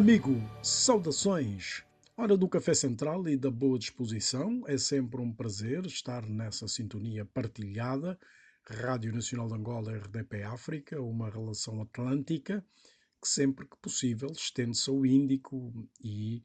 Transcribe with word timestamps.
Amigo, 0.00 0.34
saudações! 0.62 1.84
Hora 2.16 2.34
do 2.34 2.48
Café 2.48 2.72
Central 2.72 3.28
e 3.28 3.36
da 3.36 3.50
boa 3.50 3.78
disposição. 3.78 4.62
É 4.66 4.78
sempre 4.78 5.20
um 5.20 5.30
prazer 5.30 5.84
estar 5.84 6.26
nessa 6.26 6.66
sintonia 6.66 7.26
partilhada. 7.26 8.18
Rádio 8.64 9.12
Nacional 9.12 9.48
de 9.48 9.56
Angola, 9.56 9.94
RDP 9.94 10.42
África, 10.42 11.02
uma 11.02 11.28
relação 11.28 11.82
atlântica 11.82 12.64
que 13.20 13.28
sempre 13.28 13.68
que 13.68 13.76
possível 13.76 14.32
estende-se 14.32 14.88
ao 14.88 15.04
Índico 15.04 15.70
e 16.02 16.42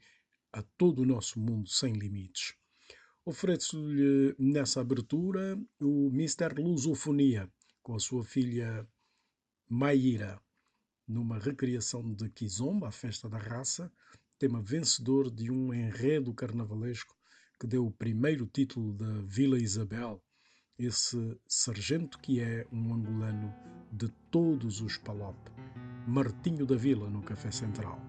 a 0.52 0.62
todo 0.62 1.04
o 1.04 1.06
nosso 1.06 1.40
mundo 1.40 1.70
sem 1.70 1.94
limites. 1.94 2.56
Ofereço-lhe 3.24 4.36
nessa 4.38 4.82
abertura 4.82 5.58
o 5.80 6.10
Mister 6.12 6.54
Lusofonia, 6.60 7.50
com 7.82 7.96
a 7.96 8.00
sua 8.00 8.26
filha 8.26 8.86
Maíra 9.70 10.42
numa 11.08 11.38
recriação 11.38 12.14
de 12.14 12.30
Kizomba, 12.30 12.88
a 12.88 12.92
festa 12.92 13.30
da 13.30 13.38
raça, 13.38 13.92
tema 14.38 14.62
vencedor 14.62 15.32
de 15.32 15.52
um 15.52 15.74
enredo 15.74 16.34
carnavalesco 16.34 17.16
que 17.60 17.68
deu 17.68 17.86
o 17.86 17.92
primeiro 17.92 18.46
título 18.46 18.94
da 18.94 19.22
Vila 19.22 19.58
Isabel, 19.58 20.22
esse 20.78 21.40
sargento 21.48 22.20
que 22.20 22.42
é 22.42 22.68
um 22.72 22.94
angolano 22.94 23.54
de 23.92 24.10
todos 24.30 24.82
os 24.82 24.98
Palop, 24.98 25.38
Martinho 26.08 26.66
da 26.66 26.76
Vila 26.76 27.10
no 27.10 27.22
Café 27.22 27.50
Central. 27.52 28.02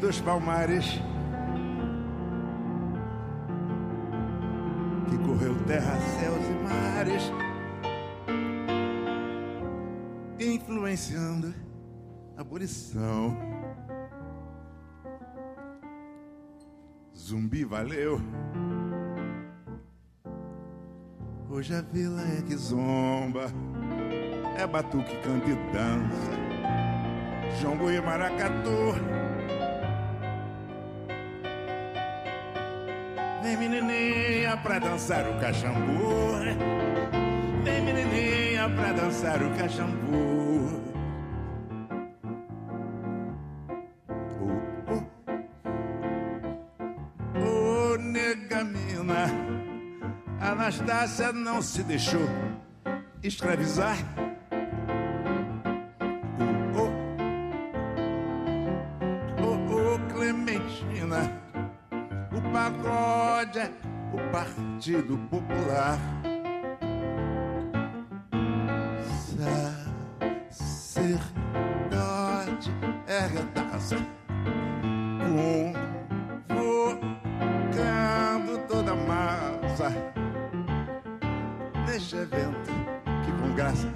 Dos 0.00 0.20
palmares 0.20 1.00
que 5.08 5.16
correu 5.18 5.54
terra, 5.66 5.96
céus 6.00 6.44
e 6.46 6.54
mares, 6.64 7.32
influenciando 10.40 11.54
a 12.36 12.40
abolição. 12.40 13.36
Zumbi 17.16 17.64
valeu. 17.64 18.20
Hoje 21.48 21.72
a 21.72 21.82
vila 21.82 22.20
é 22.20 22.42
que 22.42 22.56
zomba, 22.56 23.46
é 24.58 24.66
batuque, 24.66 25.16
canta 25.22 25.48
e 25.48 25.54
dança. 25.72 26.32
Jongo 27.60 27.88
e 27.90 28.00
maracatu 28.00 29.31
Vem 33.52 33.68
menininha 33.68 34.56
pra 34.56 34.78
dançar 34.78 35.28
o 35.28 35.38
cachambu 35.38 36.38
Vem 37.62 37.82
menininha 37.82 38.66
pra 38.70 38.92
dançar 38.92 39.42
o 39.42 39.50
cachambu 39.50 40.80
Oh, 44.40 44.94
oh. 44.94 45.02
oh 47.38 47.98
negamina 47.98 49.26
Anastácia 50.40 51.30
não 51.30 51.60
se 51.60 51.82
deixou 51.82 52.26
escravizar 53.22 53.98
Partido 64.82 65.16
Popular. 65.30 65.96
Sacerdote 70.50 71.22
ergue 73.06 73.38
a 73.38 73.44
taça, 73.54 73.96
convocando 76.48 76.98
toda 78.66 78.90
a 78.90 78.96
massa. 78.96 79.92
Neste 81.86 82.16
evento 82.16 82.72
que 83.24 83.30
com 83.40 83.54
graça, 83.54 83.88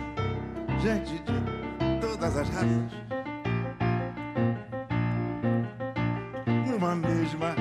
gente 0.81 1.19
de 1.19 2.01
todas 2.01 2.37
as 2.37 2.49
raças, 2.49 2.93
numa 6.65 6.95
mesma 6.95 7.57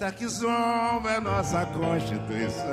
Esta 0.00 0.12
que 0.12 0.26
zomba 0.28 1.10
é 1.10 1.20
nossa 1.20 1.66
Constituição. 1.66 2.64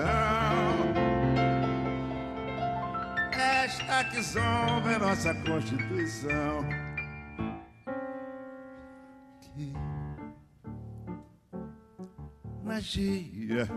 Esta 3.33 4.03
que 4.05 4.21
zomba 4.21 4.91
é 4.93 4.97
nossa 4.97 5.33
Constituição. 5.33 6.63
Que 9.41 9.73
magia 12.63 13.67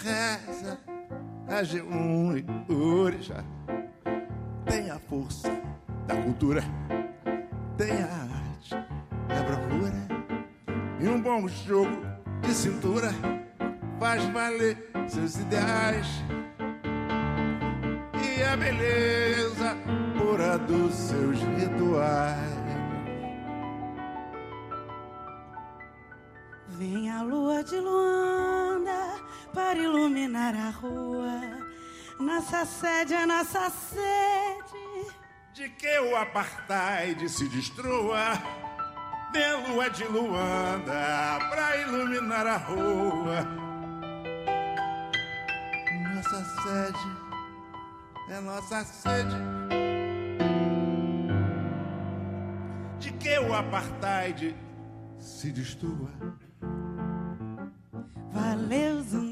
reza 0.00 0.78
a 1.48 1.62
G1 1.62 2.44
e 2.68 2.72
Orixá. 2.72 3.42
Tem 4.64 4.92
a 4.92 5.00
força 5.00 5.50
da 6.06 6.14
cultura, 6.22 6.62
tem 7.76 8.00
a 8.00 8.23
bom 11.44 11.48
jogo 11.48 12.00
de 12.40 12.54
cintura 12.54 13.12
faz 14.00 14.24
valer 14.32 14.90
seus 15.06 15.36
ideais. 15.36 16.06
E 18.14 18.42
a 18.42 18.56
beleza 18.56 19.76
pura 20.16 20.56
dos 20.56 20.94
seus 20.94 21.38
rituais. 21.40 22.54
Vem 26.68 27.10
a 27.10 27.22
lua 27.22 27.62
de 27.62 27.76
Luanda 27.76 29.20
para 29.52 29.78
iluminar 29.78 30.54
a 30.56 30.70
rua. 30.70 31.40
Nossa 32.18 32.64
sede 32.64 33.12
é 33.12 33.26
nossa 33.26 33.68
sede. 33.68 35.12
De 35.52 35.68
que 35.68 35.98
o 36.00 36.16
apartheid 36.16 37.28
se 37.28 37.48
destrua 37.48 38.32
de 39.34 39.68
lua 39.68 39.90
de 39.90 40.04
Luanda 40.04 41.38
pra 41.50 41.76
iluminar 41.76 42.46
a 42.46 42.56
rua. 42.56 43.40
Nossa 46.14 46.44
sede 46.62 47.24
é 48.30 48.40
nossa 48.40 48.84
sede. 48.84 49.36
De 53.00 53.12
que 53.12 53.38
o 53.40 53.52
apartheid 53.52 54.54
se 55.18 55.50
destrua. 55.50 56.10
Valeu, 58.32 59.02
zumbi. 59.02 59.23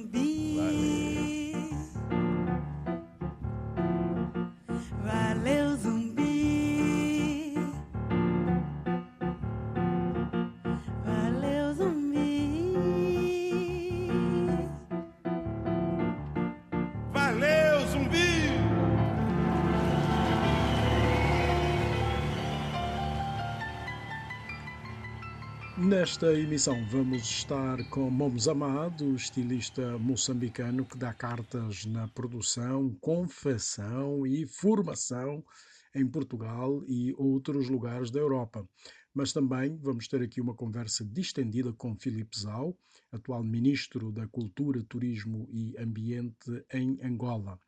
Nesta 25.85 26.33
emissão 26.33 26.87
vamos 26.87 27.23
estar 27.23 27.83
com 27.91 28.09
Momes 28.09 28.47
Amado, 28.47 29.17
estilista 29.17 29.99
moçambicano 29.99 30.85
que 30.85 30.97
dá 30.97 31.13
cartas 31.13 31.85
na 31.85 32.07
produção, 32.07 32.95
confecção 33.01 34.25
e 34.25 34.47
formação 34.47 35.45
em 35.93 36.07
Portugal 36.07 36.85
e 36.87 37.13
outros 37.19 37.69
lugares 37.69 38.13
da 38.13 38.21
Europa. 38.21 38.65
Mas 39.13 39.33
também 39.33 39.77
vamos 39.77 40.07
ter 40.07 40.23
aqui 40.23 40.41
uma 40.41 40.55
conversa 40.55 41.05
distendida 41.05 41.73
com 41.73 41.97
Filipe 41.97 42.39
Zau, 42.39 42.79
atual 43.11 43.43
Ministro 43.43 44.13
da 44.13 44.29
Cultura, 44.29 44.85
Turismo 44.85 45.49
e 45.51 45.77
Ambiente 45.77 46.65
em 46.73 46.97
Angola. 47.03 47.59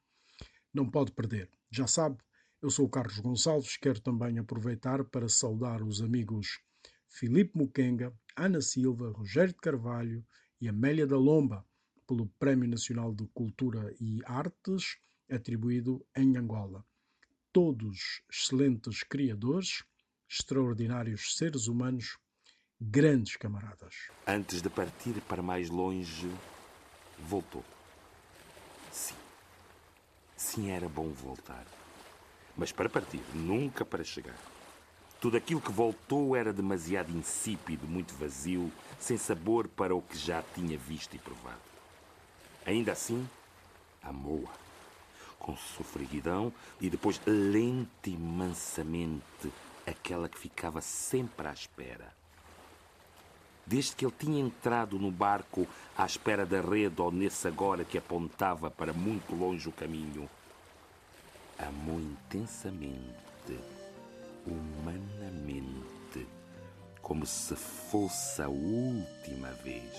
Não 0.72 0.88
pode 0.88 1.10
perder. 1.10 1.50
Já 1.68 1.88
sabe, 1.88 2.18
eu 2.62 2.70
sou 2.70 2.86
o 2.86 2.88
Carlos 2.88 3.18
Gonçalves, 3.18 3.76
quero 3.76 4.00
também 4.00 4.38
aproveitar 4.38 5.02
para 5.02 5.28
saudar 5.28 5.82
os 5.82 6.00
amigos 6.00 6.60
Filipe 7.14 7.56
Muquenga, 7.56 8.12
Ana 8.34 8.60
Silva, 8.60 9.12
Rogério 9.12 9.52
de 9.52 9.60
Carvalho 9.60 10.26
e 10.60 10.68
Amélia 10.68 11.06
da 11.06 11.16
Lomba 11.16 11.64
pelo 12.08 12.26
Prémio 12.40 12.68
Nacional 12.68 13.14
de 13.14 13.24
Cultura 13.28 13.94
e 14.00 14.20
Artes 14.24 14.98
atribuído 15.30 16.04
em 16.16 16.36
Angola. 16.36 16.84
Todos 17.52 18.20
excelentes 18.28 19.04
criadores, 19.04 19.84
extraordinários 20.28 21.36
seres 21.36 21.68
humanos, 21.68 22.18
grandes 22.80 23.36
camaradas. 23.36 23.94
Antes 24.26 24.60
de 24.60 24.68
partir 24.68 25.20
para 25.20 25.40
mais 25.40 25.70
longe, 25.70 26.28
voltou. 27.20 27.64
Sim. 28.90 29.14
Sim, 30.36 30.70
era 30.70 30.88
bom 30.88 31.10
voltar. 31.10 31.64
Mas 32.56 32.72
para 32.72 32.88
partir, 32.88 33.22
nunca 33.32 33.84
para 33.84 34.02
chegar. 34.02 34.53
Tudo 35.24 35.38
aquilo 35.38 35.58
que 35.58 35.72
voltou 35.72 36.36
era 36.36 36.52
demasiado 36.52 37.10
insípido, 37.10 37.86
muito 37.86 38.12
vazio, 38.12 38.70
sem 39.00 39.16
sabor 39.16 39.66
para 39.66 39.94
o 39.94 40.02
que 40.02 40.18
já 40.18 40.44
tinha 40.54 40.76
visto 40.76 41.16
e 41.16 41.18
provado. 41.18 41.62
Ainda 42.66 42.92
assim, 42.92 43.26
amou-a, 44.02 44.52
com 45.38 45.56
sofreguidão 45.56 46.52
e 46.78 46.90
depois 46.90 47.18
lenta 47.24 48.10
e 48.10 48.18
mansamente, 48.18 49.50
aquela 49.86 50.28
que 50.28 50.38
ficava 50.38 50.82
sempre 50.82 51.48
à 51.48 51.54
espera. 51.54 52.12
Desde 53.64 53.96
que 53.96 54.04
ele 54.04 54.14
tinha 54.18 54.42
entrado 54.42 54.98
no 54.98 55.10
barco 55.10 55.66
à 55.96 56.04
espera 56.04 56.44
da 56.44 56.60
rede 56.60 57.00
ou 57.00 57.10
nesse 57.10 57.48
agora 57.48 57.82
que 57.82 57.96
apontava 57.96 58.70
para 58.70 58.92
muito 58.92 59.34
longe 59.34 59.70
o 59.70 59.72
caminho, 59.72 60.28
amou 61.58 61.98
intensamente 61.98 63.73
humanamente, 64.46 66.26
como 67.00 67.26
se 67.26 67.54
fosse 67.56 68.42
a 68.42 68.48
última 68.48 69.50
vez, 69.62 69.92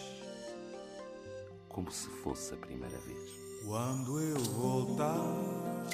como 1.70 1.92
se 1.92 2.08
fosse 2.24 2.54
a 2.54 2.58
primeira 2.58 2.98
vez. 3.00 3.46
Quando 3.66 4.20
eu 4.20 4.38
voltar 4.38 5.86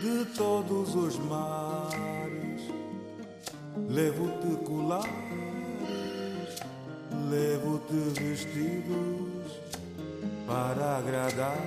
de 0.00 0.24
todos 0.36 0.94
os 0.94 1.18
mares, 1.18 2.62
levo-te 3.88 4.64
colares, 4.64 5.10
levo-te 7.30 8.20
vestidos 8.20 9.34
para 10.46 10.98
agradar 10.98 11.58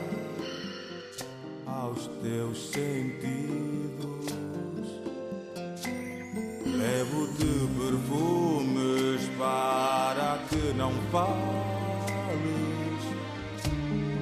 aos 1.66 2.08
teus 2.22 2.70
sentidos. 2.70 3.87
Perfumes 7.88 9.22
para 9.38 10.40
que 10.50 10.74
não 10.74 10.92
fales 11.10 11.38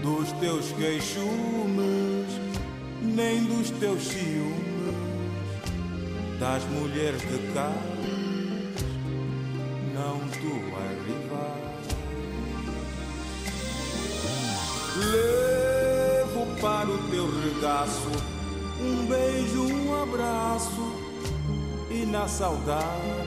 dos 0.03 0.31
teus 0.33 0.71
queixumes, 0.73 2.27
nem 3.01 3.44
dos 3.45 3.71
teus 3.71 4.03
ciúmes, 4.03 4.95
das 6.39 6.63
mulheres 6.65 7.21
de 7.21 7.53
cá, 7.53 7.73
não 9.95 10.19
tu 10.29 10.53
arribas. 10.77 11.65
Levo 14.97 16.45
para 16.61 16.89
o 16.89 16.97
teu 17.09 17.27
regaço 17.41 18.11
um 18.79 19.06
beijo, 19.07 19.63
um 19.63 20.03
abraço 20.03 21.06
e 21.89 22.06
na 22.06 22.27
saudade, 22.27 23.25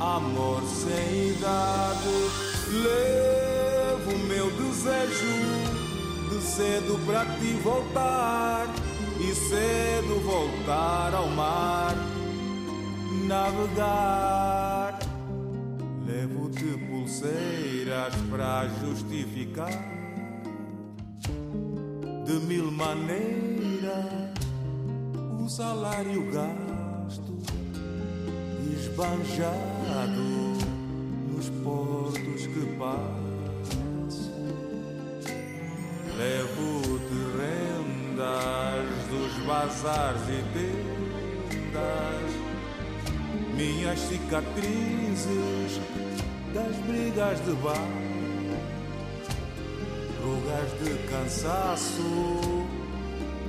amor 0.00 0.62
sem 0.62 1.28
idade, 1.28 2.08
levo 2.82 4.18
meu 4.26 4.50
desejo 4.52 5.80
de 6.30 6.40
cedo 6.40 6.98
para 7.06 7.26
ti 7.36 7.52
voltar 7.62 8.66
e 9.20 9.34
cedo 9.34 10.20
voltar 10.24 11.14
ao 11.14 11.28
mar, 11.28 11.94
navegar. 13.26 14.98
Levo-te 16.06 16.78
pulseiras 16.88 18.14
para 18.30 18.68
justificar 18.80 19.70
de 22.24 22.32
mil 22.46 22.70
maneiras 22.70 24.30
o 25.38 25.48
salário 25.48 26.30
gasto 26.32 26.69
esbanjado 29.00 30.20
nos 31.32 31.48
portos 31.64 32.46
que 32.46 32.76
passo. 32.78 34.30
Levo-te 36.18 37.20
rendas 37.38 38.88
dos 39.08 39.32
bazares 39.46 40.20
e 40.28 40.42
tendas, 41.32 42.30
minhas 43.56 43.98
cicatrizes 44.00 45.80
das 46.52 46.76
brigas 46.86 47.42
de 47.46 47.52
bar, 47.52 47.88
rugas 50.22 50.70
de 50.82 51.08
cansaço, 51.08 52.02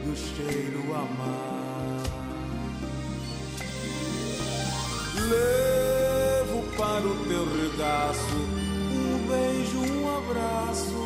do 0.05 0.15
cheiro 0.15 0.96
amar. 0.96 1.50
Levo 5.31 6.63
para 6.77 7.07
o 7.07 7.15
teu 7.27 7.45
regaço 7.45 8.35
um 8.93 9.27
beijo, 9.27 9.79
um 9.79 10.17
abraço 10.17 11.01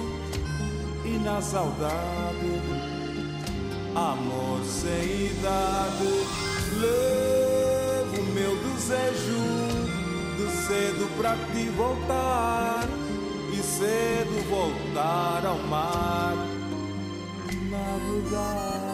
e 1.06 1.18
na 1.20 1.42
saudade, 1.42 2.62
amor 3.94 4.64
sem 4.66 5.28
idade, 5.28 6.12
levo 6.80 8.24
meu 8.34 8.56
desejo 8.58 9.86
de 10.38 10.50
cedo 10.66 11.18
para 11.18 11.36
ti 11.54 11.70
voltar 11.78 12.88
e 13.54 13.58
cedo 13.58 14.50
voltar 14.50 15.46
ao 15.46 15.60
mar, 15.60 16.36
navegar. 17.70 18.85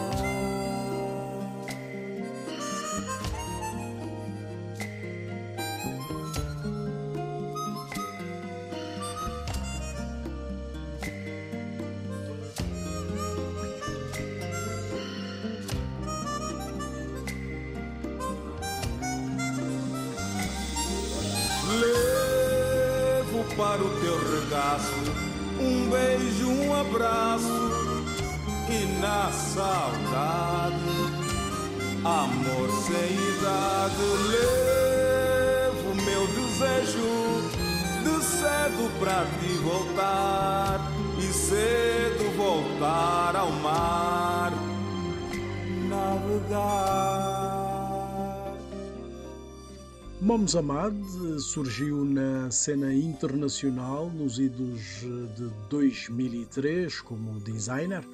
Moms 50.22 50.54
Amad 50.54 50.94
surgiu 51.40 52.04
na 52.04 52.48
cena 52.48 52.94
internacional 52.94 54.08
nos 54.08 54.38
idos 54.38 55.00
de 55.34 55.50
2003 55.68 57.00
como 57.00 57.40
designer, 57.40 58.06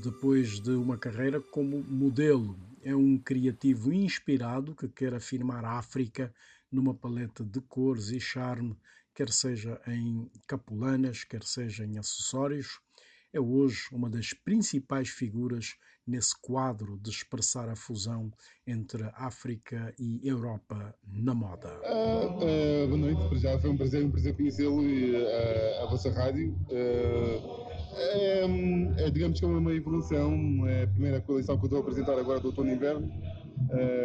depois 0.00 0.60
de 0.60 0.70
uma 0.70 0.96
carreira 0.96 1.40
como 1.40 1.82
modelo. 1.82 2.56
É 2.84 2.94
um 2.94 3.18
criativo 3.18 3.92
inspirado 3.92 4.76
que 4.76 4.86
quer 4.86 5.12
afirmar 5.12 5.64
a 5.64 5.72
África 5.72 6.32
numa 6.70 6.94
paleta 6.94 7.42
de 7.42 7.60
cores 7.62 8.10
e 8.10 8.20
charme, 8.20 8.78
quer 9.12 9.30
seja 9.30 9.80
em 9.88 10.30
capulanas, 10.46 11.24
quer 11.24 11.42
seja 11.42 11.84
em 11.84 11.98
acessórios. 11.98 12.78
é 13.32 13.40
hoje 13.40 13.88
uma 13.90 14.08
das 14.08 14.32
principais 14.32 15.08
figuras 15.08 15.74
nesse 16.06 16.34
quadro 16.40 16.98
de 16.98 17.10
expressar 17.10 17.68
a 17.68 17.76
fusão 17.76 18.30
entre 18.66 19.04
África 19.14 19.94
e 19.98 20.20
Europa 20.26 20.94
na 21.06 21.34
moda. 21.34 21.68
Uh, 21.82 22.84
uh, 22.84 22.88
boa 22.88 22.98
noite, 22.98 23.28
para 23.28 23.38
já 23.38 23.58
foi 23.58 23.70
um 23.70 23.76
prazer, 23.76 24.04
um 24.04 24.10
prazer 24.10 24.36
conhecê-lo 24.36 24.82
e 24.82 25.12
uh, 25.12 25.82
a 25.82 25.86
vossa 25.86 26.10
rádio. 26.10 26.56
É, 27.92 29.10
digamos 29.10 29.38
que 29.38 29.44
é 29.44 29.48
uma 29.48 29.74
evolução, 29.74 30.32
é 30.66 30.84
a 30.84 30.86
primeira 30.86 31.20
coleção 31.20 31.56
que 31.58 31.64
eu 31.64 31.66
estou 31.66 31.78
a 31.78 31.82
apresentar 31.82 32.18
agora 32.18 32.40
do 32.40 32.46
outono 32.46 32.70
e 32.70 32.74
inverno, 32.74 33.10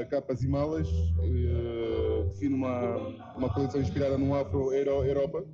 capas 0.10 0.44
e 0.44 0.48
malas, 0.48 0.88
defino 2.34 2.56
uma, 2.56 2.98
uma 3.38 3.54
coleção 3.54 3.80
inspirada 3.80 4.18
no 4.18 4.34
Afro-Europa 4.36 5.46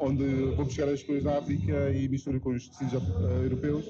onde 0.00 0.24
vou 0.56 0.64
buscar 0.64 0.88
as 0.88 1.02
coisas 1.02 1.24
da 1.24 1.38
África 1.38 1.90
e 1.90 2.08
misturo 2.08 2.40
com 2.40 2.50
os 2.50 2.68
tecidos 2.68 2.94
uh, 2.94 3.42
europeus. 3.42 3.86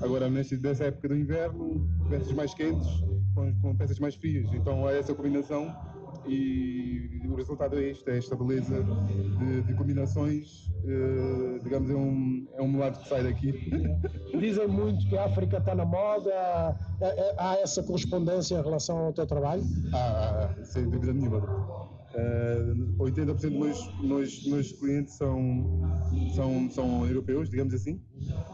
Agora, 0.00 0.28
nessa 0.28 0.84
época 0.84 1.08
do 1.08 1.16
inverno, 1.16 1.88
peças 2.08 2.32
mais 2.32 2.54
quentes 2.54 2.86
com, 3.34 3.54
com 3.60 3.76
peças 3.76 3.98
mais 3.98 4.14
frias. 4.14 4.52
Então, 4.52 4.88
é 4.88 4.98
essa 4.98 5.14
combinação 5.14 5.74
e 6.28 7.20
o 7.28 7.34
resultado 7.34 7.78
é 7.78 7.90
este, 7.90 8.10
é 8.10 8.18
esta 8.18 8.36
beleza 8.36 8.82
de, 9.38 9.62
de 9.62 9.74
combinações, 9.74 10.68
uh, 10.84 11.62
digamos, 11.62 11.90
é 11.90 11.94
um, 11.94 12.46
é 12.54 12.62
um 12.62 12.68
melado 12.68 12.98
que 13.00 13.08
sai 13.08 13.22
daqui. 13.22 13.52
Dizem 14.38 14.68
muito 14.68 15.06
que 15.08 15.16
a 15.16 15.24
África 15.24 15.58
está 15.58 15.74
na 15.74 15.84
moda, 15.84 16.76
há 17.38 17.56
essa 17.60 17.82
correspondência 17.82 18.56
em 18.56 18.62
relação 18.62 18.98
ao 18.98 19.12
teu 19.12 19.26
trabalho? 19.26 19.62
Ah, 19.92 20.54
sem 20.64 20.88
dúvida 20.88 21.12
nenhuma. 21.12 21.38
Uh, 22.16 22.96
80% 22.98 23.26
dos 23.26 23.42
meus, 23.50 24.00
meus, 24.00 24.46
meus 24.46 24.72
clientes 24.72 25.14
são, 25.14 25.82
são, 26.34 26.70
são 26.70 27.06
europeus, 27.06 27.50
digamos 27.50 27.74
assim. 27.74 28.00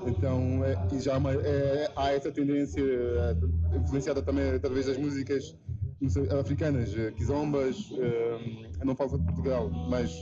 Então, 0.04 0.64
é, 0.64 0.76
e 0.92 0.98
já 0.98 1.16
uma, 1.16 1.32
é, 1.32 1.88
há 1.94 2.12
essa 2.12 2.32
tendência 2.32 2.82
uh, 2.82 3.76
influenciada 3.76 4.20
também 4.20 4.50
através 4.50 4.86
das 4.86 4.98
músicas 4.98 5.56
africanas, 6.38 6.92
uh, 6.94 7.12
quizombas, 7.12 7.90
uh, 7.90 8.84
não 8.84 8.94
falo 8.94 9.18
de 9.18 9.24
Portugal, 9.24 9.70
mas 9.88 10.12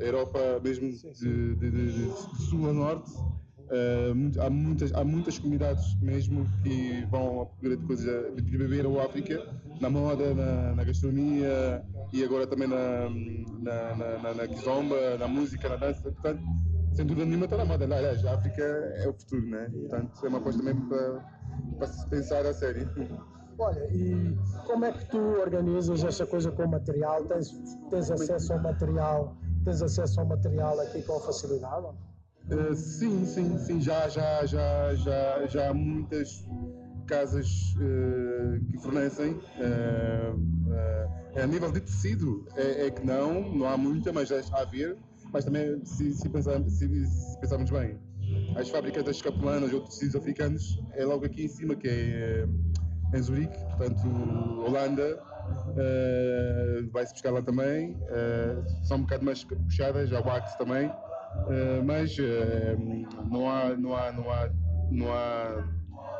a 0.00 0.04
Europa 0.04 0.38
mesmo 0.62 0.90
de, 0.90 1.54
de, 1.56 1.70
de, 1.70 1.92
de 1.92 2.42
sul 2.48 2.68
a 2.68 2.72
norte, 2.72 3.10
Uh, 3.66 4.40
há, 4.40 4.48
muitas, 4.48 4.92
há 4.94 5.02
muitas 5.02 5.38
comunidades 5.40 6.00
mesmo 6.00 6.46
que 6.62 7.04
vão 7.10 7.42
à 7.42 7.46
procura 7.46 7.76
de 7.76 7.84
coisas 7.84 8.36
de 8.36 8.56
beber 8.56 8.86
ou 8.86 9.00
África, 9.00 9.44
na 9.80 9.90
moda, 9.90 10.32
na, 10.34 10.72
na, 10.72 10.84
gastronomia 10.84 11.82
e 12.12 12.22
agora 12.22 12.46
também 12.46 12.68
na, 12.68 13.10
na, 13.58 13.96
na, 13.96 14.18
na, 14.18 14.34
na 14.34 14.46
kizomba, 14.46 15.18
na 15.18 15.26
música, 15.26 15.68
na 15.68 15.74
dança. 15.76 16.00
Portanto, 16.02 16.40
sem 16.92 17.04
dúvida 17.04 17.26
nenhuma 17.26 17.46
está 17.46 17.56
na 17.56 17.64
moda. 17.64 17.84
Aliás, 17.84 18.24
a 18.24 18.34
África 18.34 18.62
é 18.62 19.08
o 19.08 19.12
futuro, 19.12 19.46
né? 19.48 19.68
Portanto, 19.68 20.12
é 20.24 20.28
uma 20.28 20.38
aposta 20.38 20.62
mesmo 20.62 20.88
para, 20.88 21.24
para 21.76 21.86
se 21.88 22.08
pensar 22.08 22.46
a 22.46 22.54
sério. 22.54 22.88
Olha, 23.58 23.86
e 23.90 24.36
como 24.66 24.84
é 24.84 24.92
que 24.92 25.06
tu 25.06 25.18
organizas 25.18 26.04
essa 26.04 26.26
coisa 26.26 26.50
com 26.50 26.64
o 26.64 26.68
material? 26.68 27.24
Tens, 27.24 27.50
tens 27.90 28.10
acesso 28.10 28.52
ao 28.52 28.62
material? 28.62 29.36
Tens 29.64 29.82
acesso 29.82 30.20
ao 30.20 30.26
material 30.26 30.78
aqui 30.80 31.02
com 31.02 31.18
facilidade? 31.20 31.86
Uh, 32.50 32.74
sim, 32.74 33.24
sim, 33.24 33.58
sim, 33.58 33.80
já, 33.80 34.08
já, 34.08 34.44
já, 34.46 34.94
já, 34.94 35.46
já 35.46 35.70
há 35.70 35.74
muitas 35.74 36.46
casas 37.06 37.74
uh, 37.76 38.64
que 38.70 38.78
fornecem. 38.78 39.32
Uh, 39.32 40.56
a 41.40 41.46
nível 41.46 41.72
de 41.72 41.80
tecido 41.80 42.46
é, 42.56 42.86
é, 42.86 42.90
que 42.90 43.04
não, 43.06 43.52
não 43.52 43.66
há 43.66 43.76
muita, 43.76 44.12
mas 44.12 44.28
já 44.28 44.38
está 44.38 44.58
a 44.58 44.62
haver. 44.62 44.96
Mas 45.32 45.44
também, 45.44 45.84
se, 45.84 46.12
se, 46.12 46.28
se, 46.28 47.06
se 47.06 47.38
pensarmos 47.40 47.70
bem, 47.70 47.98
as 48.56 48.68
fábricas 48.68 49.04
das 49.04 49.20
capelanas 49.20 49.72
ou 49.72 49.80
tecidos 49.80 50.16
africanos 50.16 50.80
é 50.92 51.04
logo 51.04 51.26
aqui 51.26 51.44
em 51.44 51.48
cima, 51.48 51.74
que 51.74 51.88
é 51.88 52.48
em 53.14 53.22
Zurique, 53.22 53.58
portanto, 53.76 54.08
Holanda. 54.66 55.22
vai-se 56.92 57.12
buscar 57.12 57.30
lá 57.30 57.42
também. 57.42 57.96
são 58.82 58.98
um 58.98 59.02
bocado 59.02 59.24
mais 59.24 59.44
puxadas, 59.44 60.12
a 60.12 60.20
wax 60.20 60.54
também. 60.56 60.90
Uh, 61.44 61.84
mas 61.84 62.16
uh, 62.18 62.76
não, 63.30 63.48
há, 63.48 63.76
não, 63.76 63.94
há, 63.94 64.12
não, 64.12 64.30
há, 64.30 64.50
não 64.90 65.12
há 65.12 65.64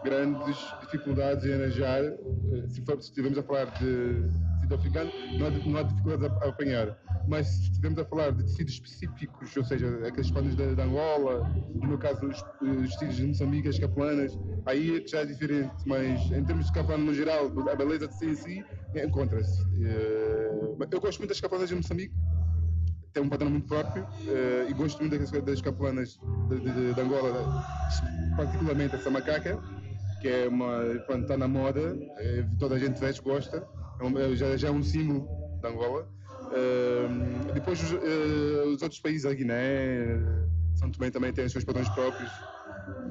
grandes 0.05 0.57
dificuldades 0.83 1.45
em 1.45 1.55
arranjar, 1.55 2.03
uh, 2.05 2.69
se, 2.69 2.85
for, 2.85 2.97
estivermos 2.99 3.39
a 3.39 3.43
falar 3.43 3.65
de 3.79 4.23
tecido 4.55 4.75
africano, 4.77 5.11
não 5.37 5.47
há, 5.47 5.51
não 5.51 5.79
há 5.79 5.83
dificuldades 5.83 6.31
a, 6.31 6.45
a, 6.45 6.49
apanhar. 6.49 6.97
Mas 7.29 7.47
se 7.47 7.63
estivermos 7.63 7.99
a 7.99 8.05
falar 8.05 8.31
de 8.31 8.45
tecidos 8.45 8.75
específicos, 8.75 9.57
ou 9.57 9.65
seja, 9.65 10.07
aqueles 10.07 10.31
panos 10.31 10.55
da, 10.55 10.85
Angola, 10.85 11.49
no 11.75 11.89
meu 11.89 11.99
caso 11.99 12.27
os, 12.27 12.45
os 12.61 12.91
tecidos 12.97 13.17
de 13.17 13.27
Moçambique, 13.27 13.69
as 13.69 13.79
capelanas, 13.79 14.39
aí 14.65 15.05
já 15.07 15.21
é 15.21 15.27
diferente, 15.27 15.75
mas 15.87 16.21
em 16.31 16.45
termos 16.45 16.67
de 16.67 16.73
capelana 16.73 17.05
no 17.05 17.15
geral, 17.15 17.47
a 17.69 17.75
beleza 17.75 18.07
de 18.07 18.15
si 18.15 18.27
em 18.27 18.35
si, 18.35 18.65
encontra-se. 18.95 19.61
eu 19.81 21.01
gosto 21.01 21.19
muito 21.19 21.31
das 21.31 21.41
capelanas 21.41 21.69
de 21.69 21.75
Moçambique, 21.75 22.15
tem 23.13 23.23
um 23.23 23.29
padrão 23.31 23.51
muito 23.51 23.67
próprio 23.67 24.05
uh, 24.05 24.69
e 24.71 24.75
gosto 24.75 25.01
muito 25.01 25.19
das, 25.19 25.31
das 25.31 25.63
capelanas 25.63 26.21
de, 26.51 26.61
de, 26.61 26.95
de, 26.95 27.01
Angola, 27.01 27.65
particularmente 28.37 28.95
essa 28.95 29.11
macaca, 29.11 29.59
que 30.21 30.29
é 30.29 30.47
uma, 30.47 30.83
está 31.19 31.35
na 31.37 31.49
moda, 31.49 31.97
é, 32.19 32.45
toda 32.59 32.75
a 32.75 32.79
gente 32.79 33.01
veste, 33.01 33.23
gosta, 33.23 33.67
é 34.01 34.23
é, 34.23 34.37
já, 34.37 34.57
já 34.57 34.69
é 34.69 34.71
um 34.71 34.83
símbolo 34.83 35.27
de 35.63 35.67
Angola. 35.67 36.07
Depois 37.55 37.83
os, 37.83 37.93
uh, 37.93 38.75
os, 38.75 38.83
outros 38.83 39.01
países, 39.01 39.27
a 39.27 39.35
Guiné, 39.35 40.19
São 40.75 40.91
Tomé 40.91 41.11
também 41.11 41.33
têm 41.33 41.47
os 41.47 41.53
seus 41.53 41.65
padrões 41.65 41.89
próprios. 41.91 42.31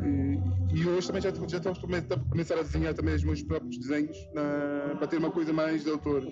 E, 0.03 0.79
e 0.79 0.87
hoje 0.87 1.07
também 1.07 1.21
já, 1.21 1.31
já 1.31 1.57
estou 1.57 1.73
a 1.73 2.29
começar 2.29 2.57
a 2.57 2.61
desenhar 2.61 2.93
também 2.93 3.15
os 3.15 3.23
meus 3.23 3.41
próprios 3.43 3.77
desenhos 3.77 4.17
na, 4.33 4.95
para 4.97 5.07
ter 5.07 5.17
uma 5.17 5.31
coisa 5.31 5.51
mais 5.51 5.83
de 5.83 5.91
autor 5.91 6.23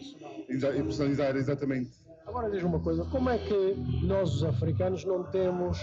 e 0.49 0.57
personalizar 0.57 1.35
exatamente. 1.35 1.91
Agora 2.25 2.49
diz 2.49 2.63
uma 2.63 2.79
coisa, 2.79 3.03
como 3.05 3.29
é 3.29 3.37
que 3.37 3.75
nós 4.03 4.35
os 4.35 4.43
africanos 4.43 5.03
não 5.03 5.23
temos, 5.23 5.77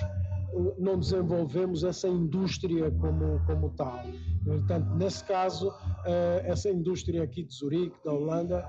não 0.78 0.98
desenvolvemos 0.98 1.84
essa 1.84 2.08
indústria 2.08 2.90
como, 2.92 3.40
como 3.46 3.70
tal? 3.70 4.02
Portanto, 4.44 4.94
nesse 4.96 5.22
caso, 5.24 5.72
eh, 6.06 6.42
essa 6.46 6.70
indústria 6.70 7.22
aqui 7.22 7.44
de 7.44 7.54
Zurique, 7.54 7.94
da 8.04 8.12
Holanda, 8.12 8.66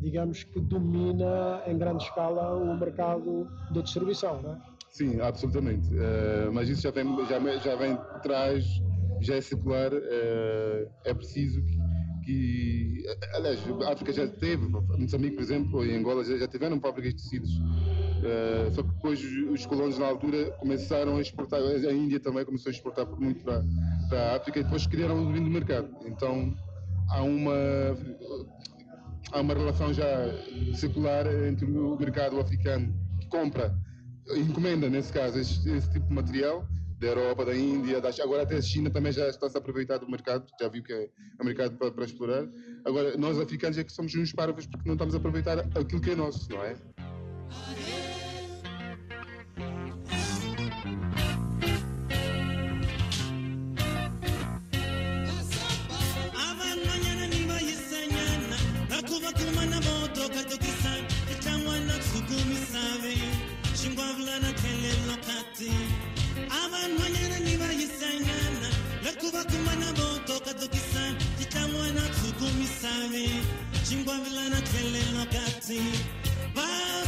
digamos 0.00 0.44
que 0.44 0.60
domina 0.60 1.62
em 1.66 1.76
grande 1.76 2.04
escala 2.04 2.56
o 2.56 2.78
mercado 2.78 3.48
da 3.70 3.80
distribuição, 3.80 4.40
não 4.42 4.52
é? 4.52 4.58
Sim, 4.90 5.20
absolutamente. 5.20 5.88
Uh, 5.94 6.52
mas 6.52 6.68
isso 6.68 6.82
já 6.82 6.90
vem, 6.90 7.06
já, 7.26 7.38
já 7.58 7.76
vem 7.76 7.94
de 7.94 8.22
trás, 8.22 8.64
já 9.20 9.36
é 9.36 9.40
circular. 9.40 9.92
Uh, 9.92 10.90
é 11.04 11.14
preciso 11.14 11.62
que, 11.64 11.78
que, 12.24 13.04
aliás, 13.34 13.60
a 13.86 13.92
África 13.92 14.12
já 14.12 14.26
teve, 14.26 14.66
Moçambique, 14.66 15.36
por 15.36 15.42
exemplo, 15.42 15.84
e 15.84 15.94
Angola 15.94 16.24
já, 16.24 16.36
já 16.36 16.48
tiveram 16.48 16.80
fábricas 16.80 17.14
de 17.14 17.22
tecidos. 17.22 17.50
Uh, 17.50 18.72
só 18.72 18.82
que 18.82 18.88
depois 18.88 19.22
os, 19.22 19.66
colonos 19.66 19.98
na 19.98 20.06
altura 20.06 20.50
começaram 20.58 21.16
a 21.16 21.20
exportar, 21.20 21.60
a 21.60 21.92
Índia 21.92 22.18
também 22.18 22.44
começou 22.44 22.70
a 22.70 22.72
exportar 22.72 23.06
muito 23.20 23.44
para, 23.44 23.64
para 24.08 24.32
a 24.32 24.36
África 24.36 24.58
e 24.58 24.64
depois 24.64 24.84
criaram 24.88 25.20
o 25.20 25.24
domínio 25.26 25.44
do 25.44 25.50
mercado. 25.50 25.88
Então 26.04 26.52
há 27.10 27.22
uma, 27.22 27.54
há 29.32 29.40
uma 29.40 29.54
relação 29.54 29.92
já 29.92 30.06
circular 30.74 31.26
entre 31.46 31.66
o 31.66 31.96
mercado 31.98 32.40
africano 32.40 32.92
que 33.20 33.26
compra, 33.28 33.74
encomenda 34.36 34.88
nesse 34.88 35.12
caso, 35.12 35.38
esse, 35.38 35.68
esse 35.70 35.90
tipo 35.90 36.06
de 36.06 36.14
material 36.14 36.66
da 36.98 37.06
Europa, 37.06 37.44
da 37.44 37.56
Índia, 37.56 38.00
da, 38.00 38.10
agora 38.22 38.42
até 38.42 38.56
a 38.56 38.62
China 38.62 38.90
também 38.90 39.12
já 39.12 39.28
está-se 39.28 39.56
a 39.56 39.60
aproveitar 39.60 39.98
do 39.98 40.10
mercado, 40.10 40.44
já 40.60 40.68
viu 40.68 40.82
que 40.82 40.92
é 40.92 41.08
um 41.40 41.44
mercado 41.44 41.76
para, 41.76 41.92
para 41.92 42.04
explorar. 42.04 42.46
Agora, 42.84 43.16
nós 43.16 43.38
africanos 43.38 43.78
é 43.78 43.84
que 43.84 43.92
somos 43.92 44.14
uns 44.14 44.32
parvos 44.32 44.66
porque 44.66 44.86
não 44.88 44.94
estamos 44.94 45.14
a 45.14 45.18
aproveitar 45.18 45.60
aquilo 45.60 46.00
que 46.00 46.10
é 46.10 46.16
nosso, 46.16 46.50
não 46.50 46.62
é? 46.62 46.76
bayisabe 62.72 63.14
shingwavulana 63.74 64.52
tele 64.52 64.92
lokati 65.08 65.70
avanhwanyana 66.62 67.38
ni 67.38 67.50
niwa 67.56 67.68
leku 69.04 69.30
va 69.30 69.44
kumana 69.44 69.92
vo 69.92 70.18
tokatokisana 70.26 71.18
titlan'wana 71.38 72.02
tshukumisave 72.14 73.28
shingwavulana 73.88 74.60
tele 74.62 75.02
lokati 75.16 75.80
ba. 76.54 77.07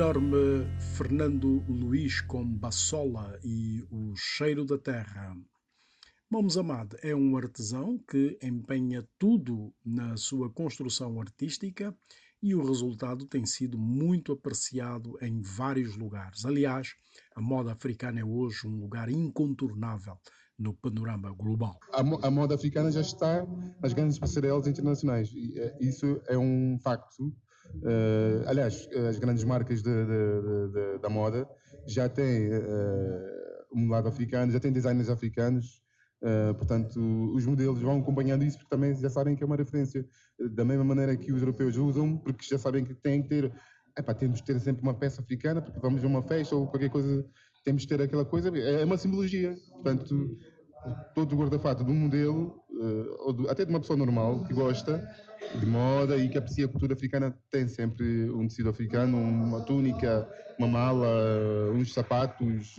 enorme 0.00 0.66
Fernando 0.94 1.64
Luís 1.66 2.20
com 2.20 2.44
Bassola 2.46 3.40
e 3.42 3.82
o 3.90 4.14
Cheiro 4.14 4.62
da 4.62 4.76
Terra. 4.76 5.34
Momes 6.30 6.58
Amad 6.58 6.92
é 7.02 7.14
um 7.14 7.34
artesão 7.34 7.98
que 8.06 8.38
empenha 8.42 9.08
tudo 9.18 9.72
na 9.82 10.14
sua 10.18 10.50
construção 10.50 11.18
artística 11.18 11.96
e 12.42 12.54
o 12.54 12.62
resultado 12.62 13.24
tem 13.24 13.46
sido 13.46 13.78
muito 13.78 14.32
apreciado 14.32 15.16
em 15.22 15.40
vários 15.40 15.96
lugares. 15.96 16.44
Aliás, 16.44 16.94
a 17.34 17.40
moda 17.40 17.72
africana 17.72 18.20
é 18.20 18.24
hoje 18.24 18.66
um 18.68 18.78
lugar 18.78 19.08
incontornável 19.08 20.18
no 20.58 20.74
panorama 20.74 21.32
global. 21.32 21.80
A, 21.94 22.02
mo- 22.02 22.20
a 22.22 22.30
moda 22.30 22.54
africana 22.54 22.92
já 22.92 23.00
está 23.00 23.46
nas 23.80 23.94
grandes 23.94 24.18
passarelas 24.18 24.66
internacionais. 24.66 25.32
Eh, 25.34 25.78
isso 25.80 26.20
é 26.26 26.36
um 26.36 26.78
facto. 26.82 27.34
Eh, 27.84 28.42
aliás, 28.46 28.88
as 29.08 29.18
grandes 29.18 29.44
marcas 29.44 29.82
de- 29.82 29.90
de- 30.06 30.68
de- 30.72 30.98
da 30.98 31.08
moda 31.08 31.48
já 31.86 32.08
têm 32.08 32.48
eh, 32.52 33.64
um 33.74 33.88
lado 33.90 34.08
africano, 34.08 34.50
já 34.52 34.60
têm 34.60 34.72
designers 34.72 35.08
africanos. 35.08 35.82
eh, 36.22 36.52
portanto, 36.54 36.98
os 37.34 37.44
modelos 37.46 37.78
vão 37.80 38.00
acompanhando 38.00 38.42
isso 38.42 38.56
porque 38.58 38.70
também 38.70 38.94
já 38.96 39.10
sabem 39.10 39.36
que 39.36 39.42
é 39.42 39.46
uma 39.46 39.54
referência. 39.56 40.00
Eh, 40.40 40.48
Da 40.48 40.64
mesma 40.64 40.82
maneira 40.84 41.14
que 41.16 41.30
os 41.32 41.40
europeus 41.42 41.76
usam, 41.76 42.16
porque 42.18 42.44
já 42.46 42.58
sabem 42.58 42.84
que 42.84 42.94
têm 42.94 43.22
que 43.22 43.28
ter. 43.28 43.52
Epá, 43.98 44.14
temos 44.14 44.38
de 44.40 44.44
ter 44.44 44.58
sempre 44.60 44.82
uma 44.82 44.94
peça 44.98 45.20
africana, 45.22 45.60
porque 45.62 45.78
vamos 45.80 46.02
a 46.02 46.06
uma 46.06 46.22
festa 46.22 46.54
ou 46.56 46.66
qualquer 46.68 46.90
coisa, 46.90 47.24
temos 47.64 47.82
de 47.82 47.88
ter 47.88 48.00
aquela 48.02 48.24
coisa. 48.24 48.48
É 48.58 48.84
uma 48.84 48.96
simbologia. 48.98 49.56
Portanto, 49.74 50.36
todo 51.14 51.34
o 51.34 51.38
guarda-fato 51.38 51.84
de 51.84 51.90
um 51.90 51.94
modelo, 51.94 52.62
eh, 52.70 53.16
ou 53.26 53.32
de- 53.32 53.48
até 53.48 53.64
de 53.64 53.70
uma 53.70 53.80
pessoa 53.80 53.96
normal 53.96 54.40
que 54.44 54.52
gosta 54.54 55.06
de 55.58 55.66
moda 55.66 56.16
e 56.16 56.28
que 56.28 56.38
aprecia 56.38 56.66
a 56.66 56.68
cultura 56.68 56.94
africana, 56.94 57.34
tem 57.50 57.66
sempre 57.68 58.30
um 58.30 58.46
tecido 58.48 58.68
africano, 58.70 59.16
uma 59.18 59.60
túnica, 59.62 60.28
uma 60.58 60.68
mala, 60.68 61.06
uns 61.74 61.92
sapatos. 61.94 62.76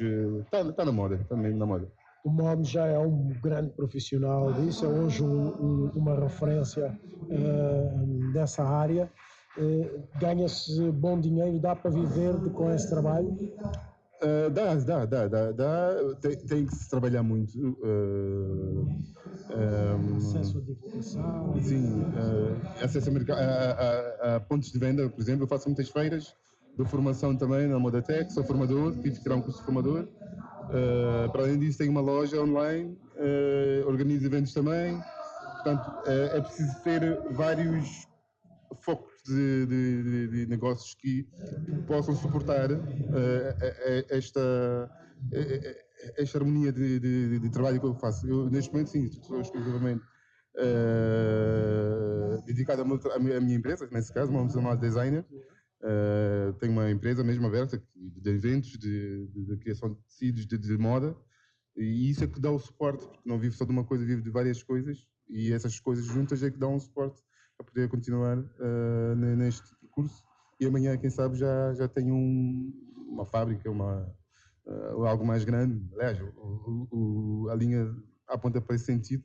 Está 0.70 0.86
na 0.86 0.92
moda, 0.92 1.16
está 1.16 1.36
mesmo 1.36 1.60
na 1.60 1.66
moda. 1.66 1.88
O 2.24 2.30
MOM 2.30 2.64
já 2.64 2.86
é 2.88 2.98
um 3.00 3.30
grande 3.42 3.72
profissional 3.72 4.52
disso, 4.54 4.84
é 4.86 4.88
hoje 4.90 5.24
um- 5.24 5.48
um- 5.86 5.92
uma 5.96 6.20
referência 6.20 7.00
eh, 7.30 8.32
dessa 8.34 8.64
área. 8.64 9.10
Eh, 9.58 10.00
Ganha-se 10.20 10.92
bom 10.92 11.20
dinheiro, 11.20 11.60
dá 11.60 11.76
para 11.76 11.90
viver 11.92 12.34
com 12.54 12.72
esse 12.72 12.90
trabalho. 12.90 13.36
Uh, 14.20 14.50
dá, 14.50 14.74
dá, 14.76 15.06
dá, 15.06 15.28
dá, 15.28 15.52
dá. 15.52 16.16
Tem, 16.22 16.36
tem 16.38 16.66
que 16.66 16.74
se 16.76 16.90
trabalhar 16.90 17.22
muito. 17.22 17.56
uh, 17.84 18.88
um, 19.52 20.18
Acesso 20.18 20.58
à 20.58 20.62
divulgação. 20.62 21.62
Sim, 21.62 22.02
uh, 22.02 22.84
acesso 22.84 23.10
a, 23.10 23.34
a- 23.34 23.72
a- 24.34 24.36
a 24.36 24.40
pontos 24.40 24.72
de 24.72 24.80
venda, 24.80 25.08
por 25.08 25.22
exemplo. 25.22 25.44
Eu 25.44 25.48
faço 25.48 25.68
muitas 25.70 25.90
feiras 25.90 26.36
de 26.78 26.86
formação 26.86 27.36
também 27.36 27.68
na 27.68 27.78
Modatec, 27.80 28.32
sou 28.34 28.44
formador, 28.44 28.94
tive 29.02 29.12
que 29.18 29.22
tirar 29.24 29.36
um 29.36 29.42
curso 29.42 29.60
de 29.60 29.66
formador. 29.66 30.08
Uh, 30.68 31.32
para 31.32 31.44
além 31.44 31.60
disso, 31.60 31.78
tenho 31.78 31.92
uma 31.92 32.02
loja 32.02 32.42
online, 32.42 32.98
uh, 33.18 33.88
organizo 33.88 34.26
eventos 34.26 34.52
também. 34.54 35.00
Portanto, 35.56 35.88
uh, 35.90 36.36
é 36.38 36.42
preciso 36.42 36.84
ter 36.84 37.22
vários 37.34 38.08
focos 38.82 39.07
de, 39.28 39.66
de- 39.66 40.28
de- 40.28 40.46
negócios 40.48 40.94
que 40.96 41.28
possam 41.88 42.16
suportar 42.16 42.70
eh, 42.72 44.06
esta, 44.10 44.90
esta 46.18 46.38
harmonia 46.38 46.72
de, 46.72 47.00
de- 47.00 47.40
trabalho 47.50 47.80
que 47.80 47.86
eu 47.86 47.96
faço. 47.96 48.28
Eu, 48.28 48.50
neste 48.50 48.72
momento, 48.72 48.90
sim, 48.92 49.06
estou 49.06 49.42
exclusivamente 49.42 50.04
eh, 50.58 52.42
dedicado 52.46 52.82
à 52.82 53.20
minha, 53.20 53.56
empresa, 53.56 53.88
nesse 53.92 54.12
caso, 54.14 54.32
uma 54.32 54.50
chamada 54.50 54.80
designer. 54.80 55.26
Eh, 55.84 56.54
tenho 56.60 56.72
uma 56.74 56.90
empresa 56.90 57.24
mesmo 57.24 57.46
aberta 57.46 57.82
de 57.96 58.30
eventos, 58.30 58.72
de, 58.78 59.28
de- 59.28 59.58
criação 59.58 59.94
de 59.94 60.02
tecidos, 60.04 60.46
de 60.48 60.78
moda, 60.78 61.16
e 61.76 62.10
isso 62.10 62.24
é 62.24 62.28
que 62.28 62.40
dá 62.40 62.50
o 62.50 62.58
suporte, 62.60 63.06
porque 63.06 63.30
não 63.30 63.38
vivo 63.38 63.56
só 63.56 63.64
de 63.66 63.72
uma 63.72 63.84
coisa, 63.84 64.04
vivo 64.04 64.22
de 64.24 64.32
várias 64.32 64.64
coisas, 64.64 65.08
e 65.30 65.54
essas 65.54 65.80
coisas 65.80 66.06
juntas 66.06 66.42
é 66.42 66.50
que 66.50 66.58
dão 66.58 66.74
um 66.76 66.80
suporte 66.80 67.22
para 67.58 67.66
poder 67.66 67.90
continuar 67.90 68.38
ne- 69.16 69.36
neste 69.36 69.76
percurso. 69.82 70.24
E 70.60 70.66
amanhã, 70.66 70.98
quem 70.98 71.10
sabe, 71.10 71.36
já, 71.38 71.74
já 71.74 71.88
tenho 71.88 72.14
um- 72.14 72.72
uma 73.10 73.26
fábrica, 73.26 73.70
uma, 73.70 74.12
eh, 74.68 74.92
algo 75.08 75.26
mais 75.26 75.44
grande. 75.44 75.82
Aliás, 75.94 76.20
o- 76.22 76.88
o- 76.92 77.50
a 77.50 77.56
linha 77.56 77.96
aponta 78.28 78.62
para 78.62 78.76
esse 78.76 78.86
sentido. 78.86 79.24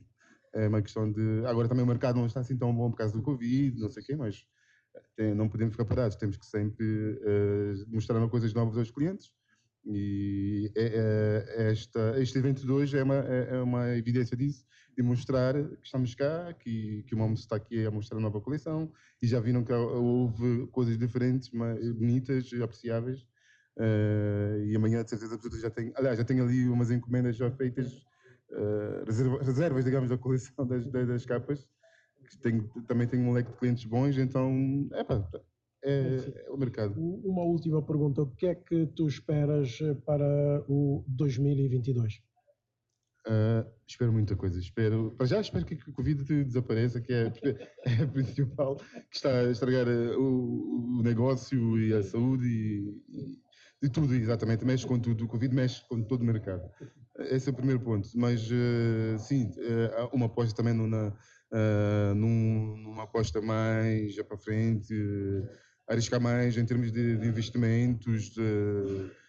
É 0.55 0.67
uma 0.67 0.81
questão 0.81 1.11
de. 1.11 1.43
Agora 1.47 1.67
também 1.67 1.83
o 1.83 1.87
mercado 1.87 2.15
não 2.17 2.27
está 2.27 2.39
assim 2.39 2.55
tão 2.57 2.73
bom 2.75 2.91
por 2.91 2.97
causa 2.97 3.13
do 3.13 3.23
Covid, 3.23 3.79
não 3.79 3.89
sei 3.89 4.03
o 4.03 4.05
quê, 4.05 4.15
mas 4.15 4.45
tem- 5.15 5.33
não 5.33 5.49
podemos 5.49 5.73
ficar 5.73 5.85
parados. 5.85 6.15
Temos 6.17 6.37
que 6.37 6.45
sempre 6.45 7.19
eh, 7.23 7.73
mostrar 7.87 8.27
coisas 8.29 8.53
novas 8.53 8.77
aos 8.77 8.91
clientes 8.91 9.31
E 9.85 10.71
é- 10.77 11.45
é- 11.57 11.71
esta, 11.71 12.17
este 12.17 12.37
evento 12.37 12.61
de 12.65 12.71
hoje 12.71 12.97
é 12.97 13.03
uma, 13.03 13.15
é 13.15 13.55
é 13.57 13.61
uma 13.61 13.89
evidência 13.97 14.37
disso, 14.37 14.63
de 14.95 15.03
mostrar 15.03 15.53
que 15.53 15.85
estamos 15.85 16.13
cá, 16.15 16.53
que, 16.53 17.03
que 17.03 17.15
o 17.15 17.17
Momo 17.17 17.33
está 17.33 17.55
aqui 17.55 17.85
a 17.85 17.91
mostrar 17.91 18.17
a 18.17 18.21
nova 18.21 18.39
coleção 18.41 18.91
e 19.21 19.27
já 19.27 19.39
viram 19.39 19.63
que 19.63 19.73
houve 19.73 20.67
coisas 20.67 20.97
diferentes, 20.97 21.49
mas 21.51 21.91
bonitas, 21.93 22.49
apreciáveis. 22.61 23.25
Eh, 23.79 24.65
e 24.67 24.75
amanhã, 24.75 25.03
de 25.03 25.09
certeza 25.09 25.35
absoluta, 25.35 25.59
já 25.59 25.69
tenho, 25.69 25.91
aliás, 25.95 26.17
já 26.17 26.23
tenho 26.23 26.43
ali 26.43 26.67
umas 26.69 26.91
encomendas 26.91 27.35
já 27.35 27.49
feitas, 27.51 28.05
eh, 28.51 29.03
reserva- 29.05 29.43
reservas, 29.43 29.85
digamos, 29.85 30.09
da 30.09 30.17
coleção 30.17 30.65
das, 30.67 30.85
das, 30.87 31.25
capas. 31.25 31.67
que 32.29 32.37
Tenho, 32.37 32.69
também 32.87 33.07
tenho 33.07 33.23
um 33.23 33.33
leque 33.33 33.51
de 33.51 33.57
clientes 33.57 33.85
bons, 33.85 34.17
então, 34.17 34.87
epá, 34.93 35.27
é, 35.83 36.45
é 36.45 36.49
o 36.49 36.57
mercado. 36.57 36.95
Uma 36.97 37.43
última 37.43 37.81
pergunta: 37.81 38.21
o 38.21 38.27
que 38.27 38.45
é 38.47 38.55
que 38.55 38.85
tu 38.87 39.07
esperas 39.07 39.77
para 40.05 40.63
o 40.69 41.03
2022? 41.07 42.21
Uh, 43.25 43.65
espero 43.87 44.11
muita 44.11 44.35
coisa. 44.35 44.59
Espero, 44.59 45.11
para 45.17 45.25
já 45.25 45.39
espero 45.39 45.65
que 45.65 45.75
o 45.75 45.93
Covid 45.93 46.23
desapareça, 46.43 46.99
que 46.99 47.13
é, 47.13 47.31
é 47.85 48.03
a 48.03 48.07
principal, 48.07 48.75
que 48.75 49.15
está 49.15 49.29
a 49.29 49.49
estragar 49.49 49.87
uh, 49.87 50.19
o, 50.19 50.99
o 50.99 51.03
negócio 51.03 51.79
e 51.79 51.93
a 51.93 52.03
saúde 52.03 52.45
e, 52.45 53.41
e, 53.81 53.89
tudo, 53.89 54.13
exatamente. 54.13 54.65
Mexe 54.65 54.85
com 54.85 54.99
tudo. 54.99 55.23
O 55.23 55.27
Covid 55.27 55.55
mexe 55.55 55.87
com 55.87 56.03
todo 56.03 56.21
o 56.21 56.25
mercado. 56.25 56.69
Esse 57.17 57.47
é 57.49 57.51
o 57.53 57.55
primeiro 57.55 57.79
ponto. 57.81 58.09
Mas, 58.15 58.41
uh, 58.51 59.17
sim, 59.17 59.45
uh, 59.57 60.01
há 60.01 60.15
uma 60.15 60.25
aposta 60.25 60.55
também 60.55 60.73
numa, 60.73 61.15
num- 62.15 62.75
numa 62.77 63.03
aposta 63.03 63.39
mais 63.41 64.15
já 64.15 64.23
para 64.23 64.37
frente, 64.37 64.93
arriscar 65.87 66.19
mais 66.19 66.57
em 66.57 66.65
termos 66.65 66.91
de, 66.91 67.15
de 67.17 67.27
investimentos. 67.27 68.31
de- 68.31 69.22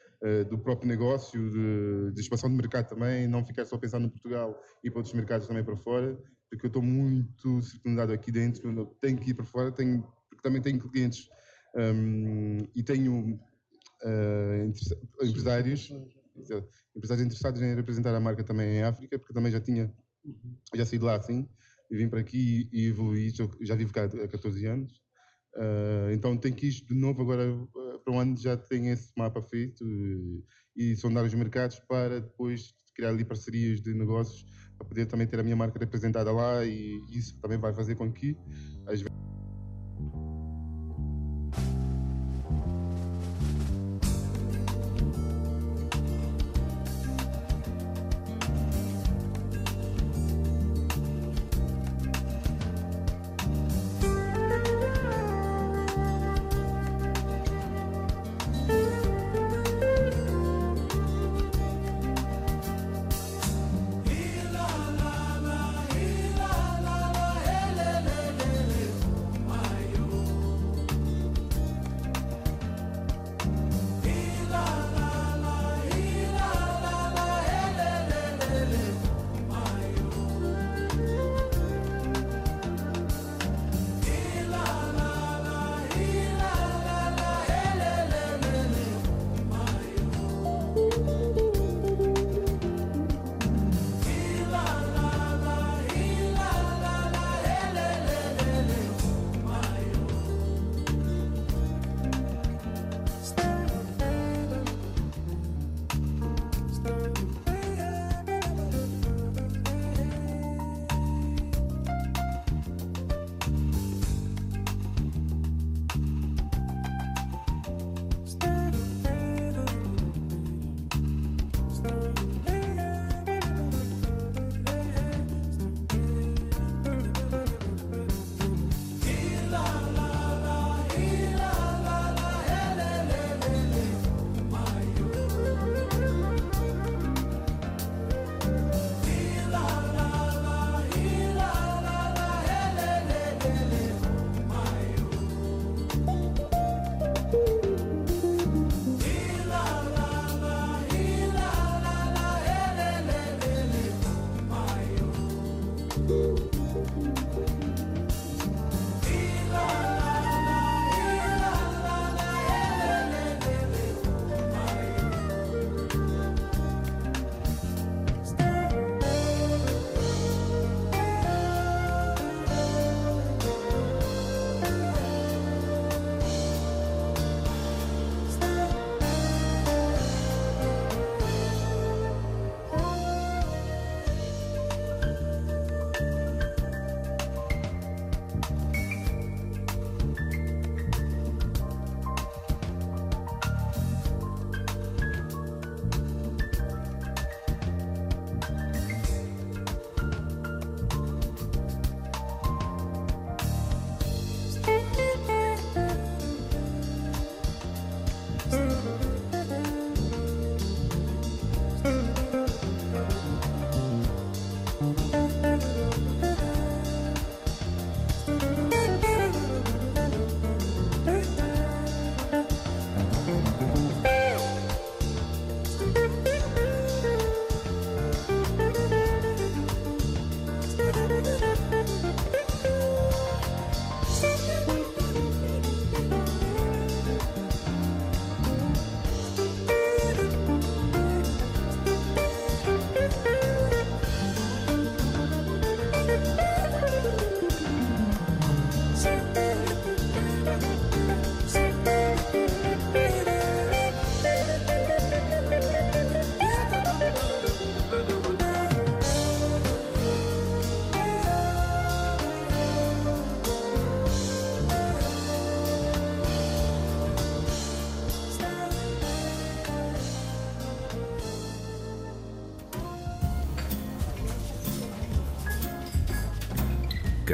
do 0.49 0.59
próprio 0.59 0.89
negócio, 0.89 1.51
de, 1.51 2.13
de 2.13 2.21
expansão 2.21 2.49
de 2.49 2.57
mercado 2.57 2.89
também, 2.89 3.29
não 3.29 3.45
ficar 3.45 3.65
só 3.67 3.77
pensando 3.77 4.05
no 4.05 4.11
Portugal 4.11 4.59
e 4.83 4.91
para 4.91 5.01
outros 5.01 5.15
mercados 5.15 5.47
também 5.47 5.63
para 5.63 5.77
fora, 5.77 6.19
porque 6.51 6.67
eu 6.67 6.69
estou 6.69 6.83
muito 6.83 7.63
circundado 7.63 8.13
aqui 8.13 8.33
dentro, 8.33 8.87
tenho 9.01 9.19
que 9.19 9.31
ir 9.31 9.35
para 9.35 9.45
fora, 9.45 9.71
tenho, 9.71 10.03
porque 10.29 10.43
também 10.43 10.63
tenho 10.63 10.79
clientes 10.79 11.29
hum, 11.77 12.67
e 12.75 12.83
tenho 12.83 13.39
eh, 14.03 14.65
interessa- 14.67 14.99
empresários, 15.23 15.93
empresários 16.95 17.27
interessados 17.27 17.63
em 17.63 17.75
representar 17.75 18.15
a 18.15 18.21
marca 18.21 18.45
também 18.45 18.79
em 18.79 18.83
África, 18.83 19.19
porque 19.19 19.35
também 19.35 19.53
já 19.53 19.61
tinha, 19.61 19.93
já 20.75 20.85
saí 20.87 20.99
de 20.99 21.05
lá 21.05 21.17
assim, 21.17 21.49
e 21.91 21.97
vim 21.97 22.09
para 22.09 22.21
aqui 22.21 22.69
e 22.73 22.87
evoluí, 22.87 23.31
já- 23.61 23.75
vivo 23.75 23.93
cá 23.93 24.05
há 24.05 24.29
14 24.29 24.67
anos. 24.67 25.03
Uh, 25.57 26.11
então 26.13 26.37
tenho 26.37 26.57
que 26.57 26.67
ir 26.67 26.73
de 26.73 26.95
novo 26.95 27.23
agora 27.23 27.49
uh, 27.49 27.94
para 28.05 28.15
um 28.15 28.21
ano 28.21 28.37
já 28.37 28.57
tenho 28.57 28.93
esse 28.93 29.11
mapa 29.17 29.43
feito 29.43 29.85
uh, 29.85 30.45
e 30.77 30.95
sondar 30.97 31.25
os 31.25 31.35
mercados 31.35 31.79
para 31.89 32.21
depois 32.21 32.75
criar 32.95 33.09
ali 33.09 33.25
parcerias 33.25 33.81
de 33.81 33.95
negócios 33.95 34.45
para 34.77 34.87
poder 34.87 35.07
também 35.07 35.27
ter 35.27 35.41
a 35.41 35.43
minha 35.43 35.57
marca 35.57 35.79
representada 35.79 36.31
lá 36.31 36.65
e 36.65 37.01
isso 37.11 37.41
também 37.41 37.59
vai 37.59 37.75
fazer 37.75 37.95
com 37.95 38.13
que 38.13 38.37
as 38.87 39.03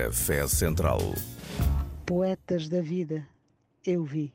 Café 0.00 0.48
Central. 0.48 0.98
Poetas 2.06 2.70
da 2.70 2.80
vida, 2.80 3.28
eu 3.84 4.02
vi. 4.02 4.32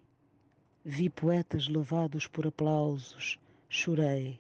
Vi 0.84 1.10
poetas 1.10 1.68
levados 1.68 2.28
por 2.28 2.46
aplausos, 2.46 3.40
chorei. 3.68 4.40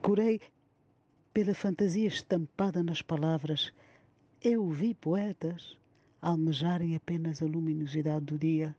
Curei 0.00 0.40
pela 1.34 1.52
fantasia 1.52 2.08
estampada 2.08 2.82
nas 2.82 3.02
palavras. 3.02 3.74
Eu 4.40 4.70
vi 4.70 4.94
poetas 4.94 5.76
almejarem 6.22 6.96
apenas 6.96 7.42
a 7.42 7.44
luminosidade 7.44 8.24
do 8.24 8.38
dia. 8.38 8.74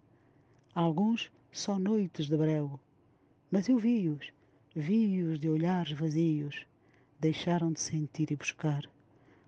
Alguns 0.74 1.32
só 1.52 1.78
noites 1.78 2.26
de 2.26 2.36
breu. 2.36 2.80
Mas 3.52 3.70
eu 3.70 3.78
vi-os, 3.78 4.34
vi-os 4.76 5.40
de 5.40 5.50
olhares 5.50 5.92
vazios. 5.92 6.66
Deixaram 7.20 7.72
de 7.72 7.80
sentir 7.80 8.32
e 8.32 8.36
buscar, 8.36 8.82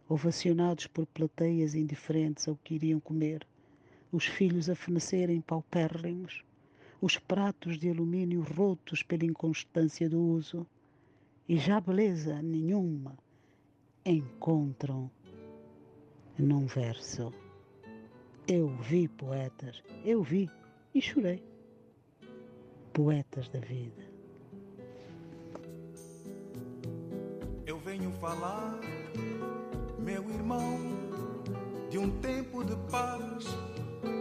ovacionados 0.10 0.88
por 0.88 1.06
plateias 1.06 1.76
indiferentes 1.76 2.48
ao 2.48 2.56
que 2.56 2.74
iriam 2.74 3.00
comer, 3.00 3.48
os 4.12 4.26
filhos 4.26 4.68
a 4.68 4.76
fenecerem 4.76 5.40
paupérrimos, 5.40 6.44
os 7.00 7.20
pratos 7.20 7.78
de 7.78 7.90
alumínio 7.90 8.42
rotos 8.42 9.04
pela 9.04 9.24
inconstância 9.24 10.10
do 10.10 10.20
uso, 10.20 10.66
e 11.48 11.58
já 11.58 11.80
beleza 11.80 12.42
nenhuma 12.42 13.16
encontram 14.04 15.10
num 16.38 16.66
verso. 16.66 17.32
Eu 18.48 18.68
vi 18.68 19.08
poetas, 19.08 19.84
eu 20.04 20.24
vi 20.24 20.50
e 20.94 21.02
chorei. 21.02 21.44
Poetas 22.94 23.48
da 23.50 23.60
vida. 23.60 24.10
Eu 27.66 27.78
venho 27.80 28.12
falar, 28.14 28.80
meu 30.00 30.24
irmão, 30.30 30.80
de 31.90 31.98
um 31.98 32.10
tempo 32.20 32.64
de 32.64 32.76
paz, 32.90 33.46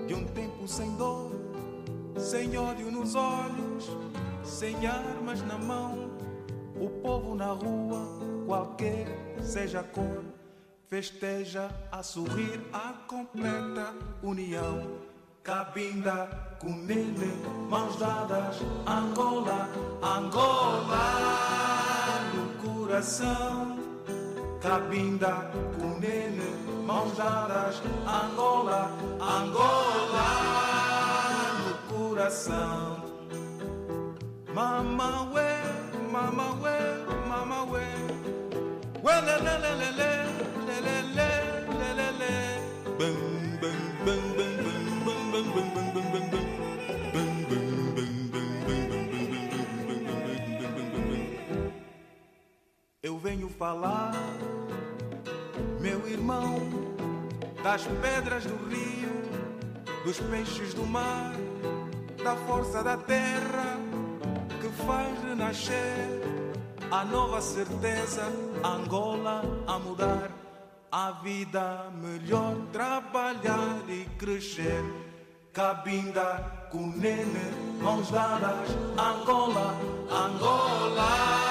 de 0.07 0.15
um 0.15 0.25
tempo 0.25 0.67
sem 0.67 0.95
dor, 0.97 1.31
sem 2.17 2.57
ódio 2.57 2.91
nos 2.91 3.15
olhos, 3.15 3.89
sem 4.43 4.87
armas 4.87 5.43
na 5.43 5.57
mão. 5.57 6.11
O 6.75 6.89
povo 7.03 7.35
na 7.35 7.53
rua, 7.53 8.07
qualquer 8.47 9.07
seja 9.41 9.81
a 9.81 9.85
cor, 9.85 10.25
festeja 10.87 11.71
a 11.91 12.03
sorrir 12.03 12.61
a 12.73 12.93
completa 13.07 13.95
união. 14.23 15.09
Cabinda, 15.43 16.57
Cunene, 16.61 17.33
mãos 17.71 17.97
dadas, 17.97 18.57
Angola, 18.87 19.69
Angola 20.03 20.99
no 22.35 22.63
coração. 22.63 23.68
Cabinda, 24.61 25.51
Cunene, 25.79 26.51
mãos 26.85 27.17
dadas, 27.17 27.81
Angola, 28.05 28.91
Angola 29.21 30.29
no 31.59 31.75
coração. 31.95 33.05
Mama 34.53 35.31
ué, 35.33 35.63
mama 36.11 36.55
ué, 36.61 36.79
mama 37.29 37.65
ué, 37.71 37.87
ué 39.05 39.21
lê 39.21 39.37
lê 39.39 39.59
lê 39.63 39.75
lê 39.77 39.91
lê 39.99 40.13
lê 40.67 41.03
lê 41.15 41.31
lê 41.79 41.93
lê 41.95 42.11
lê 42.19 42.39
Eu 53.09 53.17
venho 53.17 53.49
falar, 53.49 54.13
meu 55.81 56.07
irmão, 56.07 56.61
das 57.63 57.87
pedras 58.03 58.45
do 58.45 58.55
rio, 58.69 59.23
dos 60.05 60.21
peixes 60.21 60.75
do 60.75 60.85
mar, 60.85 61.33
da 62.23 62.37
força 62.37 62.85
da 62.85 62.99
terra 62.99 63.79
que 64.61 64.69
faz 64.85 65.23
renascer 65.23 66.21
a 66.91 67.03
nova 67.07 67.41
certeza, 67.41 68.25
Angola 68.63 69.41
a 69.67 69.79
mudar, 69.79 70.31
a 70.93 71.13
vida 71.13 71.91
melhor, 71.95 72.57
trabalhar 72.75 73.85
e 73.89 74.05
crescer. 74.19 74.85
Cabinda, 75.55 76.69
Cunene, 76.71 77.81
mãos 77.81 78.11
dadas, 78.11 78.69
Angola, 78.99 79.75
Angola 80.11 81.48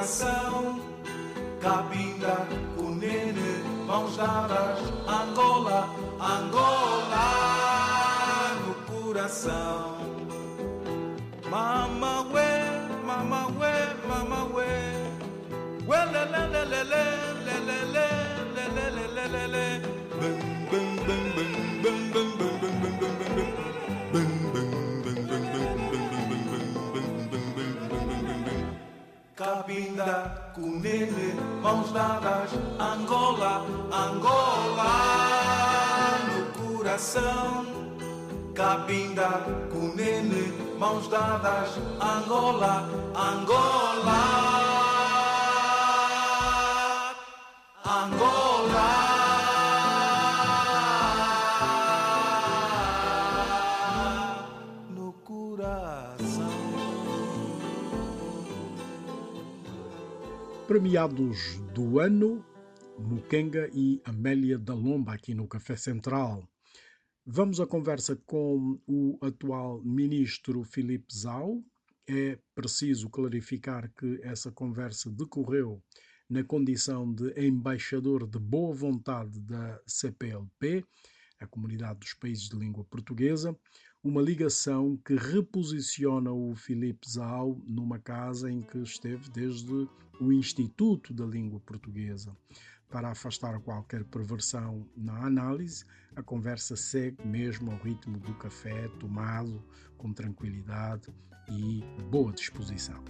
coração. 0.00 0.80
Cabinda, 1.60 2.48
Cunene, 2.74 3.84
mãos 3.86 4.16
dadas, 4.16 4.78
Angola, 5.06 5.90
Angola 6.18 7.26
no 8.64 8.74
coração. 8.90 9.98
Mama 11.50 12.26
ué, 12.32 12.88
mama 13.04 13.48
ué, 13.58 13.94
mama 14.08 14.44
ué. 14.54 14.94
Ué 15.86 16.04
lê 16.06 16.24
lê 16.32 16.46
lê 16.48 16.64
lê 16.64 16.82
lê 16.84 17.04
lê 17.66 17.78
lê 17.94 18.08
lê 18.56 18.86
lê 18.96 19.06
lê 19.14 19.26
lê 19.28 19.46
lê 19.54 19.66
bum 20.18 20.38
bum 20.70 20.88
bum 21.06 21.22
bum 21.36 21.52
bum 21.82 21.98
bum 22.12 22.28
bum 22.38 22.58
bum 22.60 23.12
bum. 23.20 23.50
Bum 24.12 24.28
bum 24.52 24.52
bum 24.52 24.70
bum 24.70 24.79
Cabinda, 29.40 30.52
Cunene, 30.54 31.32
mãos 31.62 31.90
dadas, 31.92 32.50
Angola, 32.78 33.64
Angola 33.90 34.92
no 36.28 36.76
coração. 36.76 37.64
Cabinda, 38.54 39.40
Cunene, 39.72 40.52
mãos 40.78 41.08
dadas, 41.08 41.70
Angola, 41.98 42.86
Angola, 43.16 44.20
Angola, 47.82 48.59
Premiados 60.70 61.56
do 61.74 61.98
ano, 61.98 62.46
Mukenga 62.96 63.68
e 63.74 64.00
Amélia 64.04 64.56
da 64.56 64.72
Lomba 64.72 65.12
aqui 65.12 65.34
no 65.34 65.48
Café 65.48 65.74
Central. 65.74 66.48
Vamos 67.26 67.58
à 67.58 67.66
conversa 67.66 68.14
com 68.24 68.80
o 68.86 69.18
atual 69.20 69.82
ministro 69.82 70.62
Filipe 70.62 71.12
Zau. 71.12 71.60
É 72.08 72.38
preciso 72.54 73.10
clarificar 73.10 73.92
que 73.98 74.20
essa 74.22 74.52
conversa 74.52 75.10
decorreu 75.10 75.82
na 76.28 76.44
condição 76.44 77.12
de 77.12 77.32
embaixador 77.44 78.24
de 78.24 78.38
boa 78.38 78.72
vontade 78.72 79.40
da 79.40 79.82
CPLP, 79.88 80.84
a 81.40 81.48
Comunidade 81.48 81.98
dos 81.98 82.14
Países 82.14 82.48
de 82.48 82.56
Língua 82.56 82.84
Portuguesa, 82.84 83.58
uma 84.02 84.22
ligação 84.22 84.96
que 85.04 85.14
reposiciona 85.14 86.32
o 86.32 86.54
Filipe 86.54 87.08
Zau 87.08 87.60
numa 87.66 87.98
casa 87.98 88.50
em 88.50 88.62
que 88.62 88.78
esteve 88.78 89.28
desde 89.30 89.88
o 90.20 90.32
Instituto 90.32 91.12
da 91.12 91.26
Língua 91.26 91.60
Portuguesa. 91.60 92.34
Para 92.88 93.10
afastar 93.10 93.60
qualquer 93.60 94.04
perversão 94.04 94.86
na 94.96 95.24
análise, 95.24 95.84
a 96.16 96.22
conversa 96.22 96.74
segue 96.76 97.24
mesmo 97.26 97.70
ao 97.70 97.78
ritmo 97.78 98.18
do 98.18 98.34
café, 98.34 98.88
tomado 98.98 99.62
com 99.96 100.12
tranquilidade 100.12 101.08
e 101.48 101.84
boa 102.10 102.32
disposição. 102.32 103.04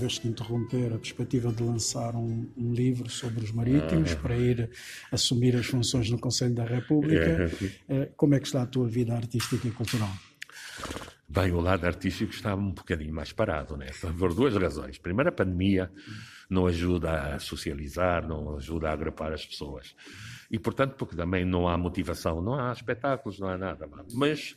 Tiveste 0.00 0.22
que 0.22 0.28
interromper 0.28 0.94
a 0.94 0.98
perspectiva 0.98 1.52
de 1.52 1.62
lançar 1.62 2.16
um, 2.16 2.48
um 2.56 2.72
livro 2.72 3.10
sobre 3.10 3.44
os 3.44 3.52
marítimos 3.52 4.14
para 4.14 4.34
ir 4.34 4.70
assumir 5.12 5.54
as 5.56 5.66
funções 5.66 6.10
no 6.10 6.18
Conselho 6.18 6.54
da 6.54 6.64
República. 6.64 7.50
Eh, 7.88 8.10
Como 8.16 8.34
é 8.34 8.40
que 8.40 8.46
está 8.46 8.62
a 8.62 8.66
tua 8.66 8.88
vida 8.88 9.14
artística 9.14 9.68
e 9.68 9.70
cultural? 9.70 10.10
Bem, 11.28 11.52
o 11.52 11.60
lado 11.60 11.84
artístico 11.84 12.32
estava 12.32 12.60
um 12.60 12.72
bocadinho 12.72 13.14
mais 13.14 13.30
parado, 13.32 13.76
né? 13.76 13.86
Por 14.18 14.34
duas 14.34 14.56
razões. 14.56 14.98
Primeiro, 14.98 15.28
a 15.28 15.32
pandemia 15.32 15.90
não 16.48 16.66
ajuda 16.66 17.34
a 17.34 17.38
socializar, 17.38 18.26
não 18.26 18.56
ajuda 18.56 18.88
a 18.88 18.92
agrupar 18.92 19.32
as 19.32 19.44
pessoas. 19.46 19.94
E, 20.50 20.58
portanto, 20.58 20.94
porque 20.96 21.14
também 21.14 21.44
não 21.44 21.68
há 21.68 21.78
motivação, 21.78 22.42
não 22.42 22.54
há 22.54 22.72
espetáculos, 22.72 23.38
não 23.38 23.48
há 23.48 23.56
nada. 23.56 23.88
Mas 24.12 24.56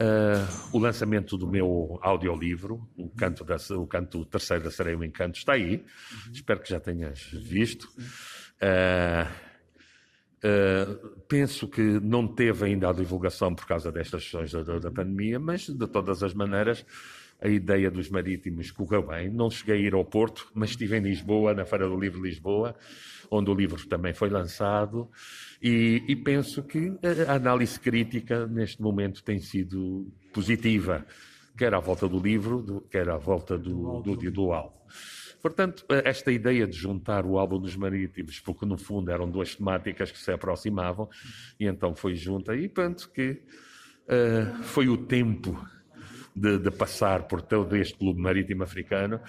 ah, 0.00 0.68
o 0.72 0.78
lançamento 0.78 1.36
do 1.36 1.46
meu 1.46 1.98
audiolivro, 2.02 2.88
o 2.96 3.08
canto, 3.10 3.44
da, 3.44 3.56
o 3.76 3.86
canto 3.86 4.24
terceiro 4.26 4.64
da 4.64 4.70
Sereia 4.70 4.96
o 4.98 5.04
Encanto, 5.04 5.38
está 5.38 5.52
aí. 5.54 5.84
Espero 6.32 6.60
que 6.60 6.70
já 6.70 6.80
tenhas 6.80 7.20
visto. 7.32 7.88
Ah, 8.60 9.30
Uh, 10.38 11.18
penso 11.26 11.66
que 11.66 11.82
não 11.82 12.24
teve 12.24 12.64
ainda 12.64 12.88
a 12.88 12.92
divulgação 12.92 13.52
por 13.52 13.66
causa 13.66 13.90
destas 13.90 14.22
questões 14.22 14.52
da- 14.52 14.78
da 14.78 14.88
pandemia, 14.88 15.36
mas 15.40 15.62
de 15.66 15.84
todas 15.88 16.22
as 16.22 16.32
maneiras 16.32 16.86
a 17.40 17.48
ideia 17.48 17.90
dos 17.90 18.10
marítimos 18.10 18.70
correu 18.70 19.06
bem. 19.06 19.30
Não 19.30 19.50
cheguei 19.50 19.76
a 19.76 19.78
ir 19.78 19.94
ao 19.94 20.04
Porto, 20.04 20.50
mas 20.54 20.70
estive 20.70 20.96
em 20.96 21.02
Lisboa, 21.02 21.54
na 21.54 21.64
Feira 21.64 21.88
do 21.88 21.98
Livro 21.98 22.20
de 22.20 22.28
Lisboa, 22.28 22.74
onde 23.30 23.50
o 23.50 23.54
livro 23.54 23.86
também 23.86 24.12
foi 24.12 24.28
lançado, 24.28 25.08
e, 25.62 26.02
e 26.08 26.16
penso 26.16 26.62
que 26.62 26.92
a 27.28 27.34
análise 27.34 27.78
crítica 27.78 28.46
neste 28.46 28.82
momento 28.82 29.22
tem 29.22 29.38
sido 29.38 30.10
positiva, 30.32 31.06
quer 31.56 31.74
à 31.74 31.78
volta 31.78 32.08
do 32.08 32.18
livro, 32.18 32.86
quer 32.90 33.08
à 33.08 33.16
volta 33.16 33.58
do, 33.58 34.00
do, 34.00 34.16
do, 34.16 34.30
do 34.30 34.52
álbum. 34.52 34.78
Portanto, 35.40 35.84
esta 36.04 36.32
ideia 36.32 36.66
de 36.66 36.76
juntar 36.76 37.24
o 37.24 37.38
álbum 37.38 37.60
dos 37.60 37.76
marítimos, 37.76 38.40
porque 38.40 38.66
no 38.66 38.76
fundo 38.76 39.10
eram 39.10 39.30
duas 39.30 39.54
temáticas 39.54 40.10
que 40.10 40.18
se 40.18 40.32
aproximavam, 40.32 41.08
e 41.60 41.66
então 41.66 41.94
foi 41.94 42.16
junta, 42.16 42.56
e 42.56 42.68
penso 42.68 43.08
que 43.12 43.42
eh, 44.08 44.52
foi 44.62 44.88
o 44.88 44.96
tempo 44.96 45.64
de, 46.38 46.58
de 46.58 46.70
passar 46.70 47.26
por 47.28 47.42
todo 47.42 47.74
este 47.76 47.94
clube 47.98 48.20
marítimo 48.20 48.62
africano, 48.62 49.20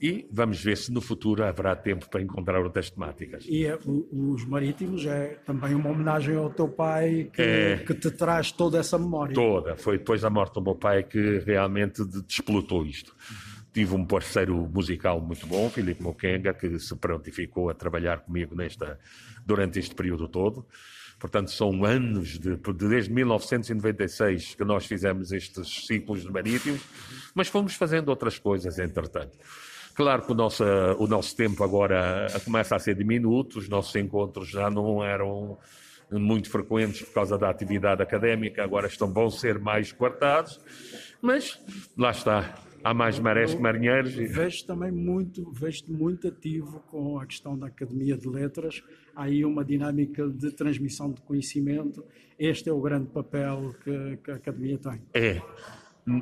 e 0.00 0.28
vamos 0.30 0.62
ver 0.62 0.76
se 0.76 0.92
no 0.92 1.00
futuro 1.00 1.42
haverá 1.44 1.74
tempo 1.74 2.08
para 2.08 2.22
encontrar 2.22 2.60
outras 2.62 2.88
temáticas. 2.88 3.44
E 3.48 3.64
é, 3.66 3.76
os 3.84 4.44
marítimos 4.44 5.04
é 5.04 5.38
também 5.44 5.74
uma 5.74 5.90
homenagem 5.90 6.36
ao 6.36 6.50
teu 6.50 6.68
pai 6.68 7.28
que, 7.32 7.42
É. 7.42 7.76
que 7.78 7.94
te 7.94 8.10
traz 8.12 8.52
toda 8.52 8.78
essa 8.78 8.96
memória. 8.96 9.34
toda. 9.34 9.74
Foi 9.76 9.98
depois 9.98 10.20
da 10.20 10.30
morte 10.30 10.54
do 10.54 10.62
meu 10.62 10.76
pai 10.76 11.02
que 11.02 11.38
realmente 11.40 12.04
de- 12.04 12.22
desplotou 12.22 12.86
isto. 12.86 13.12
Tive 13.72 13.94
um 13.94 14.04
parceiro 14.04 14.54
musical 14.72 15.20
muito 15.20 15.46
bom, 15.48 15.68
Filipe 15.68 16.02
Moquenga, 16.02 16.54
que 16.54 16.78
se 16.78 16.94
prontificou 16.96 17.68
a 17.68 17.74
trabalhar 17.74 18.18
comigo 18.20 18.54
nesta, 18.54 18.98
durante 19.44 19.78
este 19.80 19.94
período 19.96 20.28
todo. 20.28 20.64
Portanto, 21.18 21.50
são 21.50 21.84
anos, 21.84 22.38
de, 22.38 22.56
de- 22.56 22.72
desde 22.88 23.12
1996 23.12 24.54
que 24.54 24.64
nós 24.64 24.86
fizemos 24.86 25.32
estes 25.32 25.86
ciclos 25.86 26.24
marítimos, 26.24 26.80
mas 27.34 27.48
fomos 27.48 27.74
fazendo 27.74 28.08
outras 28.08 28.38
coisas, 28.38 28.78
entretanto. 28.78 29.36
Claro 29.94 30.22
que 30.22 30.30
o 30.30 30.34
nosso, 30.34 30.62
o 30.98 31.06
nosso 31.08 31.34
tempo 31.34 31.64
agora 31.64 32.28
começa 32.44 32.76
a 32.76 32.78
ser 32.78 32.94
diminuto, 32.94 33.58
os 33.58 33.68
nossos 33.68 33.94
encontros 33.96 34.48
já 34.48 34.70
não 34.70 35.04
eram 35.04 35.58
muito 36.10 36.48
frequentes 36.50 37.02
por 37.02 37.12
causa 37.14 37.36
da 37.36 37.50
atividade 37.50 38.00
académica, 38.00 38.62
agora 38.62 38.86
estão, 38.86 39.12
vão 39.12 39.28
ser 39.28 39.58
mais 39.58 39.90
quartados, 39.92 40.60
mas 41.20 41.58
lá 41.96 42.12
está, 42.12 42.54
há 42.82 42.94
mais 42.94 43.18
marés 43.18 43.54
que 43.54 43.60
marinheiros. 43.60 44.14
Vejo 44.14 44.66
também 44.66 44.90
muito, 44.90 45.50
vejo 45.52 45.84
muito 45.88 46.28
ativo 46.28 46.80
com 46.90 47.18
a 47.18 47.26
questão 47.26 47.58
da 47.58 47.66
Academia 47.66 48.16
de 48.16 48.28
Letras. 48.28 48.82
Há 49.14 49.24
aí 49.24 49.44
uma 49.44 49.64
dinâmica 49.64 50.28
de 50.28 50.52
transmissão 50.52 51.12
de 51.12 51.20
conhecimento. 51.22 52.04
Este 52.38 52.68
é 52.68 52.72
o 52.72 52.80
grande 52.80 53.08
papel 53.08 53.74
que, 53.82 54.18
que 54.22 54.30
a 54.30 54.34
Academia 54.34 54.78
tem. 54.78 55.00
É. 55.14 55.42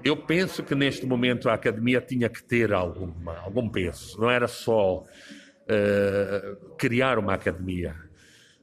Eu 0.03 0.17
penso 0.17 0.65
que 0.65 0.75
neste 0.75 1.07
momento 1.07 1.49
a 1.49 1.55
academia 1.55 2.01
tinha 2.01 2.29
que 2.29 2.43
ter 2.43 2.73
alguma, 2.73 3.39
algum 3.39 3.69
peso. 3.69 4.21
Não 4.21 4.29
era 4.29 4.49
só 4.49 5.05
eh, 5.69 6.57
criar 6.79 7.19
uma 7.19 7.35
academia, 7.35 7.95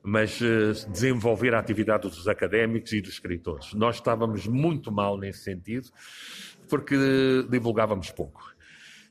mas 0.02 0.42
eh, 0.42 0.72
desenvolver 0.90 1.54
a 1.54 1.60
atividade 1.60 2.10
dos 2.10 2.28
académicos 2.30 2.94
e 2.94 3.02
dos 3.02 3.12
escritores. 3.12 3.74
Nós 3.74 3.96
estávamos 3.96 4.48
muito 4.48 4.90
mal 4.90 5.18
nesse 5.18 5.40
sentido, 5.40 5.90
porque 6.70 6.96
divulgávamos 7.50 8.12
pouco. 8.12 8.54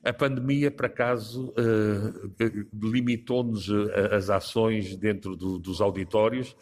A 0.03 0.11
pandemia, 0.11 0.69
por 0.69 0.85
acaso, 0.85 1.53
eh, 1.57 2.47
limitou-nos 2.73 3.69
eh, 3.69 4.15
as 4.15 4.29
ações 4.29 4.95
dentro 4.97 5.35
do- 5.35 5.57
dos 5.57 5.79
auditórios, 5.79 6.55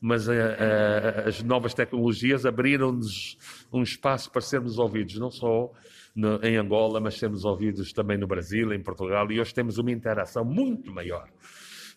mas 0.00 0.28
eh, 0.28 0.56
eh, 0.58 1.24
as 1.28 1.40
novas 1.42 1.74
tecnologias 1.74 2.44
abriram-nos 2.44 3.38
um 3.72 3.82
espaço 3.82 4.30
para 4.32 4.40
sermos 4.40 4.78
ouvidos, 4.78 5.16
não 5.16 5.30
só 5.30 5.70
no- 6.14 6.40
em 6.42 6.56
Angola, 6.56 6.98
mas 7.00 7.14
sermos 7.18 7.44
ouvidos 7.44 7.92
também 7.92 8.18
no 8.18 8.26
Brasil, 8.26 8.72
em 8.72 8.82
Portugal, 8.82 9.30
e 9.30 9.40
hoje 9.40 9.54
temos 9.54 9.78
uma 9.78 9.92
interação 9.92 10.44
muito 10.44 10.90
maior. 10.90 11.28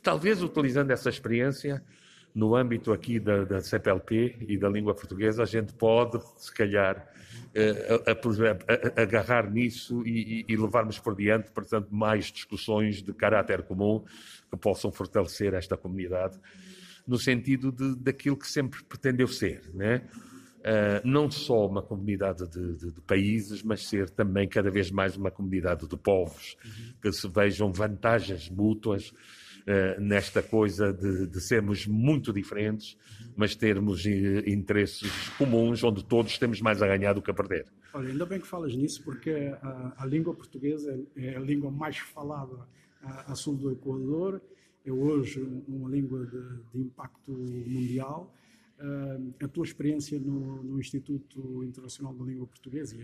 Talvez 0.04 0.43
utilizando 0.43 0.91
essa 0.91 1.10
experiência 1.10 1.84
no 2.34 2.55
âmbito 2.55 2.91
aqui 2.93 3.19
da, 3.19 3.43
da 3.43 3.61
CPLP 3.61 4.38
e 4.47 4.57
da 4.57 4.69
língua 4.69 4.93
portuguesa, 4.95 5.43
a 5.43 5.45
gente 5.45 5.73
pode, 5.73 6.21
se 6.38 6.53
calhar, 6.53 7.05
eh, 7.53 7.99
a- 8.05 8.11
a- 8.11 8.13
a- 8.13 9.01
agarrar 9.01 9.51
nisso 9.51 10.01
e, 10.07 10.45
e- 10.47 10.55
levarmos 10.55 10.97
por 10.99 11.15
diante, 11.15 11.51
portanto, 11.51 11.89
mais 11.91 12.25
discussões 12.32 13.01
de 13.03 13.13
caráter 13.13 13.63
comum 13.63 14.03
que 14.49 14.57
possam 14.57 14.91
fortalecer 14.91 15.53
esta 15.53 15.75
comunidade, 15.75 16.39
no 17.05 17.17
sentido 17.17 17.71
de, 17.71 17.95
daquilo 17.97 18.38
que 18.38 18.47
sempre 18.47 18.82
pretendeu 18.84 19.27
ser, 19.27 19.61
né? 19.73 20.01
Uh, 20.61 21.01
não 21.03 21.29
só 21.32 21.65
uma 21.65 21.82
comunidade 21.82 22.47
de, 22.47 22.75
de- 22.77 22.91
de 22.91 23.01
países, 23.01 23.63
mas 23.63 23.88
ser 23.88 24.11
também 24.11 24.47
cada 24.47 24.69
vez 24.69 24.91
mais 24.91 25.17
uma 25.17 25.32
comunidade 25.32 25.88
de 25.88 25.97
povos, 25.97 26.55
que 27.01 27.11
se 27.11 27.27
vejam 27.27 27.73
vantagens 27.73 28.47
mútuas 28.47 29.11
nesta 29.99 30.41
coisa 30.41 30.91
de, 30.91 31.28
de 31.28 31.41
sermos 31.41 31.86
muito 31.86 32.34
diferentes, 32.34 32.97
mas 33.36 33.55
termos 33.55 34.05
eh, 34.05 34.43
interesses 34.47 35.30
comuns 35.38 35.84
onde 35.84 36.03
todos 36.03 36.38
temos 36.38 36.62
mais 36.62 36.82
a 36.82 36.88
ganhar 36.88 37.14
do 37.14 37.22
que 37.22 37.32
a 37.32 37.34
perder. 37.34 37.66
Olha, 37.93 38.09
ainda 38.09 38.26
bem 38.26 38.39
que 38.39 38.47
falas 38.47 38.76
nisso, 38.76 39.03
porque 39.03 39.32
a, 39.62 39.93
a 39.97 40.05
língua 40.05 40.34
portuguesa 40.34 40.99
é 41.16 41.36
a 41.36 41.39
língua 41.39 41.72
mais 41.72 41.97
falada 41.97 42.68
a, 43.01 43.32
a 43.32 43.36
sul 43.36 43.55
do 43.55 43.72
Equador, 43.72 44.41
é 44.86 44.91
hoje 44.91 45.41
uma 45.68 45.89
língua 45.89 46.26
de, 46.26 46.41
de 46.74 46.80
impacto 46.80 47.32
mundial. 47.32 48.34
Ah, 48.80 49.18
a 49.43 49.47
tua 49.47 49.64
experiência 49.64 50.20
no, 50.20 50.64
no 50.64 50.80
Instituto 50.80 51.64
Internacional 51.64 52.14
da 52.14 52.26
Língua 52.26 52.47
Portuguesa, 52.47 52.95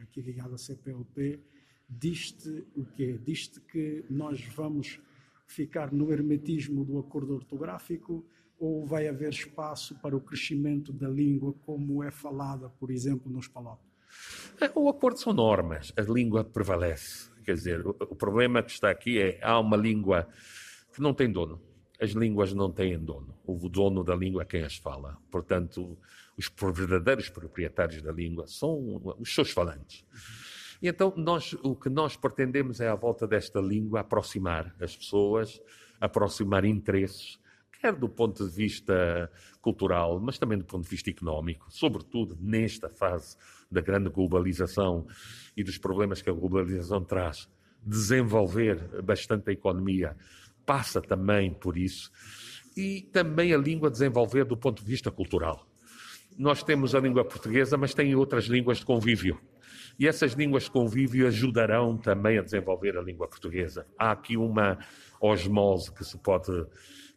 aqui 0.00 0.20
ligado 0.20 0.54
à 0.54 0.58
CPLP, 0.58 1.40
diz-te 1.88 2.64
o 2.76 2.84
quê? 2.84 3.18
Diz-te 3.24 3.60
que 3.60 4.04
nós 4.08 4.40
vamos 4.54 5.00
ficar 5.46 5.92
no 5.92 6.12
hermetismo 6.12 6.84
do 6.84 6.98
acordo 6.98 7.34
ortográfico 7.34 8.24
ou 8.58 8.86
vai 8.86 9.08
haver 9.08 9.30
espaço 9.30 9.94
para 10.00 10.16
o 10.16 10.20
crescimento 10.20 10.92
da 10.92 11.08
língua 11.08 11.52
como 11.66 12.02
é 12.02 12.10
falada, 12.10 12.68
por 12.68 12.90
exemplo, 12.90 13.30
nos 13.30 13.48
palopes? 13.48 13.90
Eh, 14.60 14.70
O 14.74 14.88
acordo 14.88 15.18
são 15.18 15.32
normas, 15.32 15.92
a 15.96 16.02
língua 16.02 16.44
prevalece. 16.44 17.30
Quer 17.44 17.54
dizer, 17.54 17.86
o, 17.86 17.90
o 17.90 18.14
problema 18.14 18.62
que 18.62 18.70
está 18.70 18.90
aqui 18.90 19.18
é 19.18 19.40
há 19.42 19.58
uma 19.58 19.76
língua 19.76 20.28
que 20.94 21.00
não 21.00 21.12
tem 21.12 21.30
dono. 21.30 21.60
As 22.00 22.10
línguas 22.10 22.52
não 22.52 22.70
têm 22.70 22.98
dono. 22.98 23.34
O 23.44 23.68
dono 23.68 24.02
da 24.04 24.14
língua 24.14 24.42
é 24.42 24.44
quem 24.44 24.62
as 24.62 24.76
fala. 24.76 25.18
Portanto, 25.30 25.96
os 26.36 26.50
verdadeiros 26.72 27.28
proprietários 27.28 28.02
da 28.02 28.12
língua 28.12 28.46
são 28.46 29.00
os 29.18 29.34
seus 29.34 29.50
falantes. 29.50 30.04
E 30.82 30.88
então, 30.88 31.14
nós, 31.16 31.52
o 31.62 31.76
que 31.76 31.88
nós 31.88 32.16
pretendemos 32.16 32.80
é, 32.80 32.88
à 32.88 32.96
volta 32.96 33.24
desta 33.24 33.60
língua, 33.60 34.00
aproximar 34.00 34.74
as 34.80 34.96
pessoas, 34.96 35.62
aproximar 36.00 36.64
interesses, 36.64 37.38
quer 37.80 37.94
do 37.94 38.08
ponto 38.08 38.44
de 38.44 38.52
vista 38.52 39.30
cultural, 39.60 40.18
mas 40.18 40.38
também 40.38 40.58
do 40.58 40.64
ponto 40.64 40.82
de 40.82 40.90
vista 40.90 41.08
económico, 41.08 41.66
sobretudo 41.70 42.36
nesta 42.40 42.88
fase 42.88 43.36
da 43.70 43.80
grande 43.80 44.10
globalização 44.10 45.06
e 45.56 45.62
dos 45.62 45.78
problemas 45.78 46.20
que 46.20 46.28
a 46.28 46.32
globalização 46.32 47.04
traz. 47.04 47.48
Desenvolver 47.80 49.02
bastante 49.02 49.50
a 49.50 49.52
economia 49.52 50.16
passa 50.66 51.00
também 51.00 51.54
por 51.54 51.76
isso. 51.76 52.10
E 52.76 53.02
também 53.12 53.54
a 53.54 53.58
língua 53.58 53.88
desenvolver 53.88 54.44
do 54.44 54.56
ponto 54.56 54.82
de 54.82 54.90
vista 54.90 55.12
cultural. 55.12 55.64
Nós 56.36 56.62
temos 56.64 56.92
a 56.94 57.00
língua 57.00 57.24
portuguesa, 57.24 57.76
mas 57.76 57.94
tem 57.94 58.14
outras 58.16 58.46
línguas 58.46 58.78
de 58.78 58.86
convívio. 58.86 59.38
E 59.98 60.08
essas 60.08 60.32
línguas 60.32 60.64
de 60.64 60.70
convívio 60.70 61.26
ajudarão 61.26 61.96
também 61.96 62.38
a 62.38 62.42
desenvolver 62.42 62.96
a 62.96 63.02
língua 63.02 63.28
portuguesa. 63.28 63.86
Há 63.98 64.12
aqui 64.12 64.36
uma 64.36 64.78
osmose 65.20 65.92
que 65.92 66.04
se 66.04 66.18
pode 66.18 66.66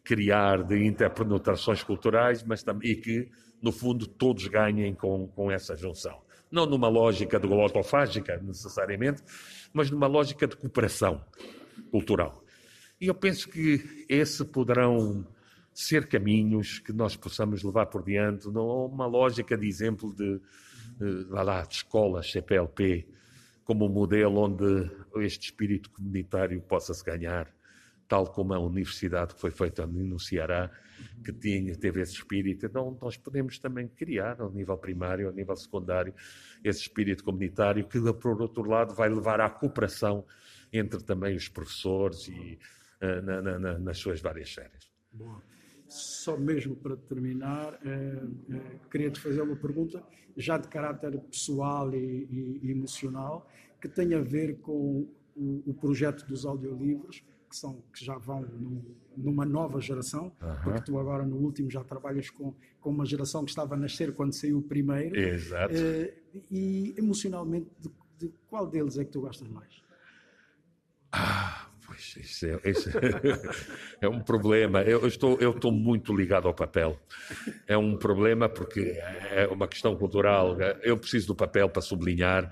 criar 0.04 0.64
de 0.64 0.86
interpenetrações 0.86 1.84
culturais, 1.84 2.44
mas 2.44 2.64
também 2.64 2.92
e 2.92 2.96
que, 2.96 3.30
no 3.62 3.72
fundo, 3.72 4.06
todos 4.06 4.48
ganhem 4.48 4.94
com, 4.94 5.28
com 5.30 5.52
essa 5.52 5.76
junção. 5.76 6.22
não 6.52 6.66
numa 6.66 6.88
lógica 6.88 7.40
de 7.40 7.48
glotofágica, 7.48 8.38
necessariamente, 8.38 9.24
mas 9.74 9.90
numa 9.90 10.08
lógica 10.08 10.48
de 10.48 10.56
cooperação 10.56 11.22
cultural. 11.92 12.44
E 13.02 13.08
eu 13.08 13.16
penso 13.16 13.50
que 13.50 14.06
esse 14.08 14.46
poderão 14.46 15.26
ser 15.74 16.08
caminhos 16.08 16.80
que 16.80 16.94
nós 16.94 17.18
possamos 17.18 17.62
levar 17.62 17.88
por 17.88 18.02
diante, 18.02 18.48
não 18.48 18.86
uma 18.86 19.06
lógica 19.06 19.58
de 19.58 19.68
exemplo 19.68 20.16
de, 20.16 20.40
vá 21.30 21.44
lá, 21.44 21.62
de 21.64 21.76
escolas 21.76 22.32
CPLP, 22.32 23.08
como 23.64 23.86
um 23.86 23.90
modelo 23.90 24.40
onde 24.40 24.90
este 25.18 25.46
espírito 25.46 25.90
comunitário 25.90 26.62
possa 26.62 26.94
se 26.94 27.04
ganhar, 27.04 27.52
tal 28.08 28.28
como 28.28 28.54
a 28.54 28.60
universidade 28.60 29.34
que 29.34 29.42
foi 29.42 29.52
feita 29.52 29.86
no 29.88 30.20
Ceará, 30.20 30.70
que 31.24 31.34
tinha, 31.34 31.76
teve 31.76 32.02
esse 32.02 32.14
espírito. 32.14 32.66
Então, 32.66 32.98
nós 33.02 33.18
podemos 33.18 33.58
também 33.58 33.88
criar, 33.88 34.40
ao 34.40 34.52
nível 34.52 34.78
primário, 34.78 35.28
ao 35.28 35.34
nível 35.34 35.56
secundário, 35.56 36.14
esse 36.64 36.82
espírito 36.82 37.24
comunitário 37.24 37.88
que, 37.88 38.00
por 38.14 38.42
outro 38.42 38.64
lado, 38.64 38.94
vai 38.94 39.10
levar 39.10 39.42
à 39.42 39.50
cooperação 39.50 40.26
entre 40.72 41.04
também 41.04 41.36
os 41.36 41.48
professores 41.50 42.28
e 42.28 42.60
uh, 43.02 43.22
na, 43.22 43.42
na, 43.42 43.80
nas 43.80 43.98
suas 43.98 44.22
várias 44.22 44.54
séries. 44.54 44.90
Boa. 45.12 45.55
Só 45.88 46.36
mesmo 46.38 46.76
para 46.76 46.96
terminar, 46.96 47.80
eh, 47.86 48.24
eh, 48.52 48.80
queria 48.90 49.12
te 49.12 49.20
fazer 49.20 49.42
uma 49.42 49.56
pergunta, 49.56 50.04
já 50.36 50.58
de 50.58 50.68
caráter 50.68 51.18
pessoal 51.20 51.94
e, 51.94 52.60
e 52.62 52.72
emocional, 52.72 53.48
que 53.80 53.88
tem 53.88 54.14
a 54.14 54.22
ver 54.22 54.58
com 54.62 55.08
o, 55.36 55.64
o 55.66 55.74
projeto 55.74 56.26
dos 56.26 56.46
audiolivros, 56.46 57.24
que, 57.50 57.56
são, 57.56 57.82
que 57.94 58.04
já 58.04 58.18
vão 58.18 58.42
num, 58.42 58.84
numa 59.16 59.46
nova 59.46 59.80
geração, 59.80 60.32
Aham. 60.42 60.64
porque 60.64 60.82
tu 60.82 61.00
agora 61.00 61.26
no 61.26 61.38
último 61.38 61.70
já 61.70 61.84
trabalhas 61.84 62.30
com, 62.30 62.54
com 62.82 62.90
uma 62.90 63.06
geração 63.06 63.44
que 63.44 63.52
estava 63.52 63.76
a 63.76 63.78
nascer 63.78 64.14
quando 64.14 64.34
saiu 64.34 64.58
o 64.58 64.62
primeiro. 64.62 65.16
Exato. 65.16 65.74
Eh, 65.74 66.14
e 66.52 66.94
emocionalmente, 66.98 67.70
de, 67.80 67.90
de 68.20 68.34
qual 68.50 68.68
deles 68.68 68.98
é 68.98 69.06
que 69.06 69.12
tu 69.12 69.22
gostas 69.22 69.48
mais? 69.48 69.82
Ah, 71.12 71.65
isso 71.98 72.46
é, 72.46 72.60
isso 72.70 72.90
é 74.02 74.08
um 74.08 74.22
problema. 74.22 74.82
Eu 74.82 75.08
estou, 75.08 75.38
eu 75.40 75.52
estou 75.52 75.72
muito 75.72 76.16
ligado 76.16 76.48
ao 76.48 76.54
papel. 76.54 77.00
É 77.68 77.78
um 77.78 77.98
problema 77.98 78.50
porque 78.50 78.98
é 79.32 79.48
uma 79.48 79.68
questão 79.68 79.96
cultural. 79.96 80.58
Eu 80.82 80.98
preciso 80.98 81.28
do 81.28 81.36
papel 81.36 81.70
para 81.70 81.82
sublinhar. 81.82 82.52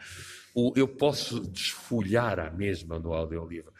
Eu 0.75 0.87
posso 0.87 1.39
desfolhar 1.39 2.39
a 2.39 2.51
mesma 2.51 2.99
no 2.99 3.11
audiolivro, 3.11 3.73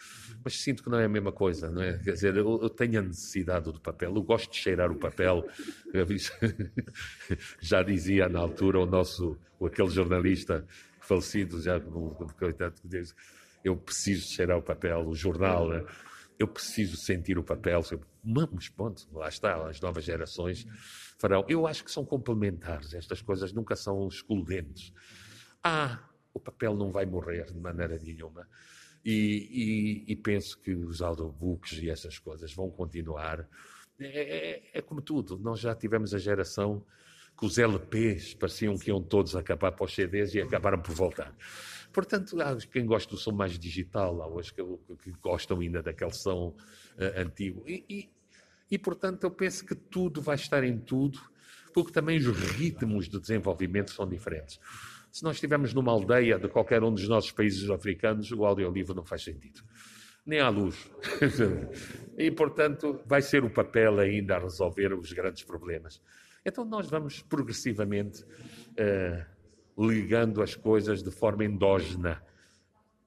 mas 0.43 0.59
sinto 0.59 0.83
que 0.83 0.89
não 0.89 0.99
é 0.99 1.05
a 1.05 1.09
mesma 1.09 1.31
coisa, 1.31 1.69
não 1.69 1.83
é? 1.83 1.99
Quer 1.99 2.13
dizer, 2.13 2.35
eu, 2.35 2.67
tenho 2.69 2.99
a 2.99 3.03
necessidade 3.03 3.71
do 3.71 3.79
papel. 3.79 4.15
Eu 4.15 4.23
gosto 4.23 4.51
de 4.51 4.57
cheirar 4.57 4.91
o 4.91 4.97
papel. 4.97 5.47
Já 7.61 7.83
dizia 7.83 8.27
na 8.27 8.39
altura 8.39 8.79
o 8.79 8.87
nosso, 8.87 9.37
aquele 9.63 9.89
jornalista 9.89 10.65
falecido, 11.03 11.61
já 11.61 11.79
coitado 12.39 12.75
que 12.81 12.87
diz, 12.87 13.13
eu 13.63 13.75
preciso 13.77 14.27
cheirar 14.33 14.57
o 14.57 14.61
papel, 14.61 15.07
o 15.07 15.15
jornal, 15.15 15.69
né? 15.69 15.85
eu 16.39 16.47
preciso 16.47 16.97
sentir 16.97 17.37
o 17.37 17.43
papel. 17.43 17.81
Vamos, 18.23 18.69
ponto, 18.69 19.07
lá 19.13 19.29
está, 19.29 19.67
as 19.67 19.79
novas 19.79 20.03
gerações 20.03 20.65
farão. 21.19 21.45
Eu 21.47 21.65
acho 21.67 21.83
que 21.83 21.91
são 21.91 22.03
complementares, 22.05 22.93
estas 22.93 23.21
coisas 23.21 23.53
nunca 23.53 23.75
são 23.75 24.07
excludentes. 24.07 24.91
Ah, 25.63 26.03
o 26.33 26.39
papel 26.39 26.75
não 26.75 26.91
vai 26.91 27.05
morrer 27.05 27.45
de 27.45 27.59
maneira 27.59 27.97
nenhuma. 27.99 28.47
E, 29.05 30.03
e- 30.07 30.11
e 30.13 30.15
penso 30.15 30.59
que 30.59 30.73
os 30.73 31.01
audiobooks 31.01 31.73
e 31.73 31.89
essas 31.89 32.17
coisas 32.17 32.53
vão 32.53 32.69
continuar. 32.69 33.47
É, 33.99 34.05
é- 34.07 34.63
é 34.79 34.81
como 34.81 35.01
tudo, 35.01 35.37
nós 35.37 35.59
já 35.59 35.75
tivemos 35.75 36.13
a 36.13 36.17
geração 36.17 36.85
que 37.43 37.45
os 37.45 37.57
LPs 37.57 38.33
pareciam 38.35 38.77
que 38.77 38.89
iam 38.89 39.01
todos 39.01 39.35
acabar 39.35 39.73
para 39.73 39.83
os 39.85 39.93
CDs 39.93 40.33
e 40.33 40.41
acabaram 40.41 40.79
por 40.81 40.95
voltar. 40.95 41.35
Portanto, 41.91 42.41
há 42.41 42.55
quem 42.71 42.85
gosta 42.85 43.11
do 43.11 43.17
som 43.17 43.33
mais 43.33 43.59
digital, 43.59 44.21
há 44.21 44.27
os 44.27 44.49
que, 44.49 44.63
que 45.03 45.11
gostam 45.21 45.59
ainda 45.59 45.83
daquele 45.83 46.13
som 46.13 46.55
eh, 46.97 47.21
antigo. 47.21 47.63
E, 47.67 47.83
e- 47.89 48.09
e, 48.71 48.79
portanto, 48.79 49.25
eu 49.25 49.29
penso 49.29 49.63
que 49.65 49.75
tudo 49.75 50.19
vai 50.21 50.35
estar 50.35 50.63
em 50.63 50.79
tudo, 50.79 51.19
porque 51.73 51.91
também 51.91 52.17
os 52.17 52.25
ritmos 52.25 53.07
de 53.07 53.19
desenvolvimento 53.19 53.91
são 53.91 54.07
diferentes. 54.07 54.59
Se 55.11 55.21
nós 55.23 55.35
estivermos 55.35 55.73
numa 55.75 55.91
aldeia 55.91 56.39
de 56.39 56.47
qualquer 56.47 56.81
um 56.81 56.91
dos 56.91 57.07
nossos 57.07 57.31
países 57.31 57.69
africanos, 57.69 58.31
o 58.31 58.43
audiolivro 58.45 58.95
não 58.95 59.03
faz 59.03 59.23
sentido. 59.23 59.61
Nem 60.25 60.39
à 60.39 60.49
luz. 60.49 60.89
e, 62.17 62.31
portanto, 62.31 62.99
vai 63.05 63.21
ser 63.21 63.43
o 63.43 63.49
papel 63.49 63.99
ainda 63.99 64.37
a 64.37 64.39
resolver 64.39 64.93
os 64.93 65.11
grandes 65.11 65.43
problemas. 65.43 66.01
Então, 66.45 66.65
nós 66.65 66.89
vamos 66.89 67.21
progressivamente 67.21 68.25
eh, 68.75 69.25
ligando 69.77 70.41
as 70.41 70.55
coisas 70.55 71.01
de 71.01 71.11
forma 71.11 71.45
endógena, 71.45 72.21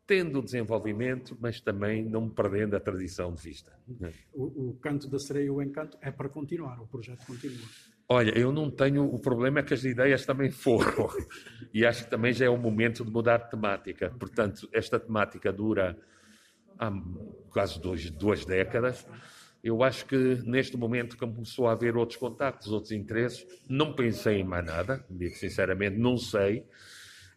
tendo 0.06 0.38
o 0.38 0.42
desenvolvimento, 0.42 1.36
mas 1.40 1.60
também 1.60 2.04
não 2.04 2.28
perdendo 2.28 2.76
a 2.76 2.80
tradição 2.80 3.34
de 3.34 3.42
vista. 3.42 3.72
O, 4.32 4.70
o 4.70 4.74
canto 4.80 5.08
da 5.08 5.18
sereia 5.18 5.46
e 5.46 5.50
o 5.50 5.60
encanto 5.60 5.98
é 6.00 6.10
para 6.10 6.28
continuar, 6.28 6.80
o 6.80 6.86
projeto 6.86 7.26
continua. 7.26 7.66
Olha, 8.08 8.38
eu 8.38 8.52
não 8.52 8.70
tenho. 8.70 9.04
O 9.04 9.18
problema 9.18 9.58
é 9.58 9.62
que 9.62 9.74
as 9.74 9.84
ideias 9.84 10.24
também 10.24 10.50
foram. 10.50 11.08
E 11.74 11.84
acho 11.84 12.04
que 12.04 12.10
também 12.10 12.32
já 12.32 12.46
é 12.46 12.48
o 12.48 12.56
momento 12.56 13.04
de 13.04 13.10
mudar 13.10 13.36
de 13.36 13.50
temática. 13.50 14.08
Portanto, 14.18 14.66
esta 14.72 14.98
temática 14.98 15.52
dura 15.52 15.94
há 16.78 16.90
quase 17.50 17.78
dois, 17.78 18.08
duas 18.10 18.46
décadas. 18.46 19.06
Eu 19.62 19.82
acho 19.82 20.06
que 20.06 20.16
neste 20.44 20.76
momento 20.76 21.16
começou 21.16 21.68
a 21.68 21.72
haver 21.72 21.96
outros 21.96 22.18
contactos, 22.18 22.70
outros 22.70 22.92
interesses. 22.92 23.46
Não 23.68 23.94
pensei 23.94 24.40
em 24.40 24.44
mais 24.44 24.64
nada, 24.64 25.04
digo 25.10 25.34
sinceramente, 25.34 25.98
não 25.98 26.16
sei. 26.16 26.64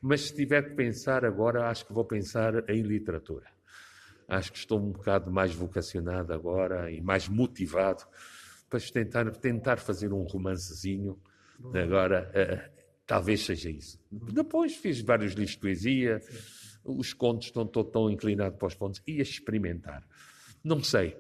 Mas 0.01 0.22
se 0.22 0.36
tiver 0.36 0.70
que 0.70 0.76
pensar 0.76 1.26
agora, 1.26 1.70
acho 1.70 1.86
que 1.86 1.93
vou 1.93 2.05
pensar 2.05 2.70
em 2.70 2.82
literatura. 2.82 3.47
Acho 4.28 4.51
que 4.51 4.59
estou 4.59 4.80
um 4.80 4.91
bocado 4.91 5.32
mais 5.32 5.53
vocacionado 5.53 6.32
agora 6.32 6.91
e 6.91 7.01
mais 7.01 7.28
motivado 7.28 8.05
para 8.70 8.80
tentar, 8.80 9.32
tentar 9.32 9.78
fazer 9.78 10.13
um 10.13 10.22
romancezinho. 10.22 11.20
Agora, 11.74 12.30
eh, 12.34 12.70
talvez 13.05 13.43
seja 13.43 13.70
isso. 13.70 13.99
Depois 14.11 14.76
fiz 14.76 15.01
vários 15.01 15.34
livros 15.34 15.55
de 15.55 15.57
poesia, 15.57 16.22
os 16.84 17.11
contos 17.13 17.47
estão 17.47 17.63
estou 17.63 17.84
tão 17.84 18.09
inclinado 18.09 18.55
para 18.55 18.67
os 18.67 18.76
contos. 18.76 19.01
Ia 19.07 19.24
experimentar. 19.24 20.07
Não 20.63 20.84
sei. 20.84 21.17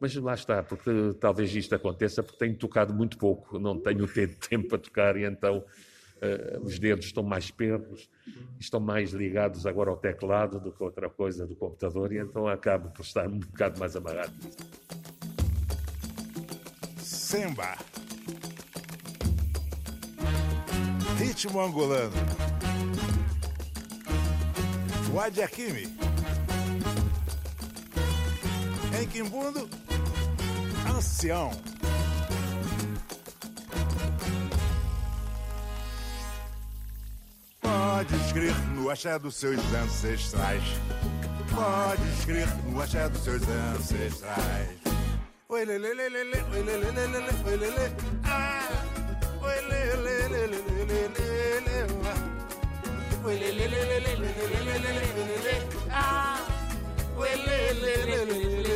Mas 0.00 0.14
lá 0.16 0.34
está, 0.34 0.62
porque 0.62 0.90
talvez 1.18 1.54
isto 1.54 1.74
aconteça 1.74 2.22
porque 2.22 2.38
tenho 2.38 2.56
tocado 2.56 2.92
muito 2.92 3.16
pouco, 3.16 3.58
não 3.58 3.78
tenho 3.80 4.06
tido 4.06 4.34
tempo 4.36 4.68
para 4.70 4.78
tocar 4.78 5.16
e 5.16 5.24
então 5.24 5.64
eh, 6.20 6.58
os 6.62 6.78
dedos 6.78 7.06
estão 7.06 7.22
mais 7.22 7.50
perros, 7.50 8.08
estão 8.60 8.80
mais 8.80 9.12
ligados 9.12 9.66
agora 9.66 9.90
ao 9.90 9.96
teclado 9.96 10.60
do 10.60 10.72
que 10.72 10.82
outra 10.82 11.08
coisa 11.08 11.46
do 11.46 11.56
computador 11.56 12.12
e 12.12 12.18
então 12.18 12.46
acabo 12.46 12.90
por 12.90 13.02
estar 13.02 13.26
um 13.26 13.38
bocado 13.38 13.78
mais 13.78 13.96
amarrado. 13.96 14.34
Semba. 16.98 17.76
Ritmo 21.18 21.60
angolano. 21.60 22.12
Wadi 25.12 25.42
Akimi. 25.42 25.88
Em 29.00 29.06
Quimbundo, 29.08 29.68
Pode 37.60 38.32
crer 38.32 38.54
no 38.74 38.90
axé 38.90 39.18
dos 39.18 39.36
seus 39.36 39.58
ancestrais. 39.72 40.62
Pode 41.54 42.24
crer 42.24 42.48
no 42.66 42.80
axé 42.82 43.08
dos 43.08 43.22
seus 43.24 43.42
ancestrais. 43.48 44.68
Oi, 45.48 45.64
lê, 45.64 45.78
lê, 45.78 45.94
lê, 45.94 46.08
lê, 46.08 46.24
lê, 46.24 46.40
oi, 46.52 46.62
lê, 46.62 46.76
lê, 46.76 46.90
lê, 46.90 47.06
lê, 47.06 47.32
oi, 47.46 47.56
lê, 47.56 47.70
lê. 47.70 47.90
Ah, 48.24 48.68
oi, 49.42 49.60
lê, 49.70 49.80
lê, 50.04 50.28
lê, 50.28 50.46
lê, 50.46 50.58
lê, 50.58 50.82
lê, 50.90 51.08
lê, 51.16 51.60
lê, 51.66 51.78
ah. 52.04 53.24
Oi, 53.24 53.34
lê, 53.38 53.50
lê, 53.52 53.66
lê, 53.68 53.82
lê, 53.88 54.00
lê, 54.00 54.16
lê, 54.16 54.28
lê, 54.66 54.78
lê, 54.82 54.92
lê, 55.14 55.38
lê. 55.46 55.56
Ah, 55.90 56.40
oi, 57.16 57.34
lê, 57.46 57.72
lê, 57.72 57.94
lê, 58.04 58.24
lê, 58.24 58.38
lê, 58.42 58.62
lê, 58.68 58.75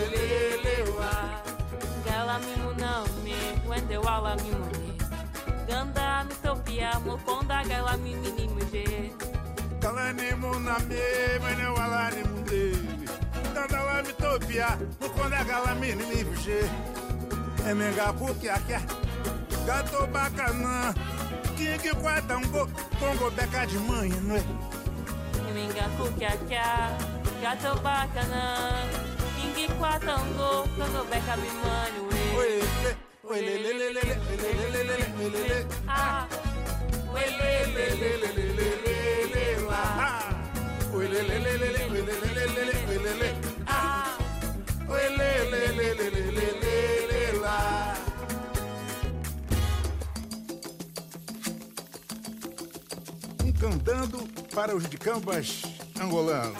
quando 3.70 3.92
eu 3.92 4.08
ala 4.08 4.34
mi 4.34 4.50
mune. 4.50 4.98
Ganda 5.68 6.24
mi 6.26 6.34
sopia 6.42 6.90
mo 7.06 7.16
konda 7.24 7.62
gala 7.62 7.96
mi 7.98 8.16
mini 8.16 8.48
muje 8.48 9.12
Kala 9.80 10.12
ni 10.12 10.34
muna 10.34 10.76
mi 10.88 10.98
mene 11.42 11.66
wala 11.76 12.10
ni 12.10 12.22
mune 12.30 12.62
Ganda 13.54 13.78
la 13.86 14.02
mi 14.02 14.12
topia 14.14 14.76
mo 15.00 15.08
konda 15.14 15.44
gala 15.44 15.74
mi 15.76 15.94
mini 15.94 16.24
muje 16.24 16.60
É 17.64 17.72
mega 17.72 18.12
pukia 18.12 18.58
kia 18.66 18.80
Gato 19.66 20.04
bacana 20.12 20.92
King 21.56 21.94
quadango 22.02 22.66
Congo 22.98 23.30
beca 23.30 23.66
de 23.66 23.78
manhã, 23.78 24.20
não 24.26 24.34
é? 24.34 24.42
Minga 25.54 25.86
kukia 25.96 26.32
kia 26.48 26.90
Gato 27.40 27.78
bacana 27.84 28.42
King 29.36 29.68
quadango 29.78 30.66
Congo 30.74 31.04
beca 31.10 31.36
de 31.36 31.50
manhã, 31.62 31.86
não 31.94 32.42
é? 32.42 32.99
Um 33.30 33.36
ah. 35.86 36.26
ah. 36.26 36.28
cantando 53.60 54.26
para 54.52 54.74
os 54.74 54.88
angolanos. 56.00 56.58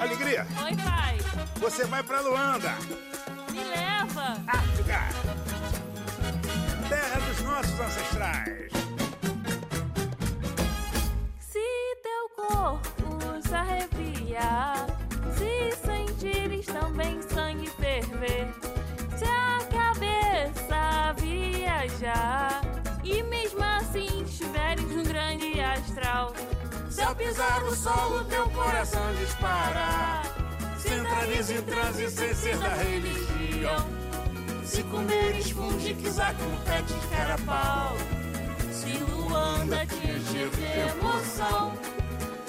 Alegria! 0.00 0.46
Oi, 0.64 0.74
pai! 0.76 1.23
Você 1.64 1.86
vai 1.86 2.02
pra 2.02 2.20
Luanda, 2.20 2.76
Me 3.50 3.64
leva. 3.64 4.36
África, 4.46 5.00
terra 6.90 7.20
dos 7.20 7.40
nossos 7.40 7.80
ancestrais. 7.80 8.70
Se 11.40 11.96
teu 12.02 12.28
corpo 12.36 13.18
se 13.48 13.54
arrepiar, 13.54 14.86
se 15.38 15.74
sentires 15.86 16.66
também 16.66 17.22
sangue 17.22 17.70
ferver, 17.70 18.54
se 19.16 19.24
a 19.24 19.58
cabeça 19.72 21.14
viajar 21.16 22.60
e 23.02 23.22
mesmo 23.22 23.64
assim 23.64 24.22
estiveres 24.22 24.84
num 24.84 25.02
grande 25.02 25.58
astral, 25.62 26.34
se 26.90 27.00
ao 27.00 27.16
pisar 27.16 27.62
no 27.62 27.74
solo 27.74 28.22
teu 28.26 28.50
coração 28.50 29.14
disparar, 29.14 30.33
entrares 30.98 31.50
em 31.50 31.62
transe 31.62 32.10
sem 32.10 32.34
ser 32.34 32.56
da 32.58 32.74
religião, 32.74 33.86
se 34.64 34.82
comeres 34.84 35.50
funde, 35.50 35.94
quiser 35.94 36.34
confete, 36.36 36.94
carapau. 37.10 37.96
Se 38.72 38.98
Luanda 38.98 39.86
te 39.86 39.94
encher 40.10 40.50
de 40.50 40.98
emoção, 40.98 41.72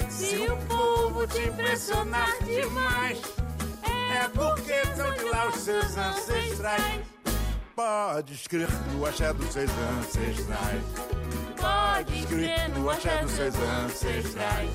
se 0.08 0.36
o 0.48 0.56
povo 0.68 1.26
te 1.26 1.40
impressionar 1.48 2.28
demais, 2.44 3.18
É 4.08 4.28
porque 4.28 4.86
são 4.96 5.12
de 5.12 5.24
lá 5.24 5.48
os 5.48 5.56
seus 5.60 5.96
ancestrais. 5.96 7.02
Podes 7.74 8.46
crer 8.46 8.68
no 8.92 9.04
axé 9.04 9.32
dos 9.34 9.52
seus 9.52 9.70
ancestrais. 9.70 10.82
pode 11.60 12.26
crer 12.26 12.68
no 12.70 12.88
axé 12.88 13.22
dos 13.22 13.32
seus 13.32 13.54
ancestrais. 13.56 14.70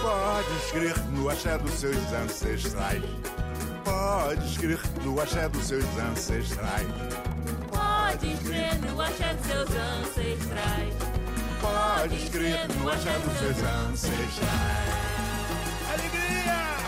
Podes 0.00 0.70
crer 0.72 0.98
no 1.10 1.28
axé 1.28 1.58
dos 1.58 1.72
seus 1.72 2.12
ancestrais. 2.12 3.04
Podes 3.84 4.58
crer 4.58 4.80
no 5.04 5.20
axé 5.20 5.48
dos 5.48 5.64
seus 5.64 5.84
ancestrais. 5.98 6.86
Pode 7.70 8.36
crer 8.44 8.78
no 8.80 9.00
axé 9.00 9.34
dos 9.34 9.46
seus 9.46 9.70
ancestrais. 9.70 10.94
Podes 11.60 12.28
crer 12.30 12.68
no 12.78 12.88
axé 12.88 13.12
dos 13.24 13.38
seus 13.38 13.62
ancestrais. 13.62 14.50
Alegria! 15.92 16.79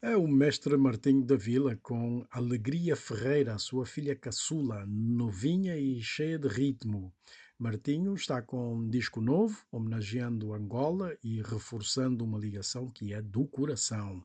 É 0.00 0.16
o 0.16 0.28
mestre 0.28 0.76
Martinho 0.76 1.24
da 1.24 1.34
Vila 1.34 1.76
com 1.82 2.24
Alegria 2.30 2.94
Ferreira, 2.94 3.56
a 3.56 3.58
sua 3.58 3.84
filha 3.84 4.14
caçula, 4.14 4.86
novinha 4.86 5.76
e 5.76 6.00
cheia 6.00 6.38
de 6.38 6.46
ritmo. 6.46 7.12
Martinho 7.58 8.14
está 8.14 8.40
com 8.40 8.76
um 8.76 8.88
disco 8.88 9.20
novo, 9.20 9.60
homenageando 9.72 10.54
Angola 10.54 11.18
e 11.20 11.42
reforçando 11.42 12.24
uma 12.24 12.38
ligação 12.38 12.88
que 12.88 13.12
é 13.12 13.20
do 13.20 13.44
coração. 13.48 14.24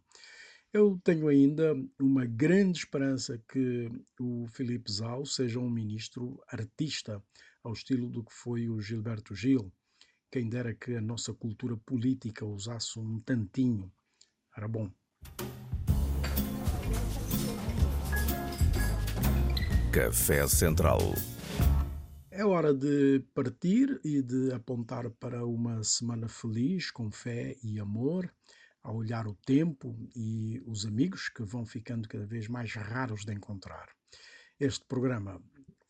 Eu 0.71 1.01
tenho 1.03 1.27
ainda 1.27 1.73
uma 1.99 2.23
grande 2.23 2.77
esperança 2.77 3.41
que 3.51 3.89
o 4.19 4.45
Filipe 4.49 4.91
Zau 4.91 5.25
seja 5.25 5.59
um 5.59 5.71
ministro 5.71 6.39
artista, 6.49 7.19
ao 7.63 7.73
estilo 7.73 8.11
do 8.11 8.23
que 8.23 8.31
foi 8.31 8.69
o 8.69 8.79
Gilberto 8.79 9.33
Gil. 9.33 9.73
Quem 10.31 10.47
dera 10.47 10.75
que 10.75 10.95
a 10.95 11.01
nossa 11.01 11.33
cultura 11.33 11.75
política 11.77 12.45
usasse 12.45 12.99
um 12.99 13.19
tantinho. 13.21 13.91
Era 14.55 14.67
bom. 14.67 14.91
Café 19.93 20.47
Central. 20.47 21.13
É 22.31 22.43
hora 22.43 22.73
de 22.73 23.23
partir 23.35 24.01
e 24.03 24.23
de 24.23 24.51
apontar 24.51 25.07
para 25.11 25.45
uma 25.45 25.83
semana 25.83 26.27
feliz, 26.27 26.89
com 26.89 27.11
fé 27.11 27.55
e 27.63 27.79
amor, 27.79 28.33
a 28.81 28.91
olhar 28.91 29.27
o 29.27 29.35
tempo 29.35 29.95
e 30.15 30.59
os 30.65 30.87
amigos 30.87 31.29
que 31.29 31.43
vão 31.43 31.63
ficando 31.63 32.09
cada 32.09 32.25
vez 32.25 32.47
mais 32.47 32.73
raros 32.73 33.23
de 33.23 33.33
encontrar. 33.33 33.87
Este 34.59 34.83
programa 34.83 35.39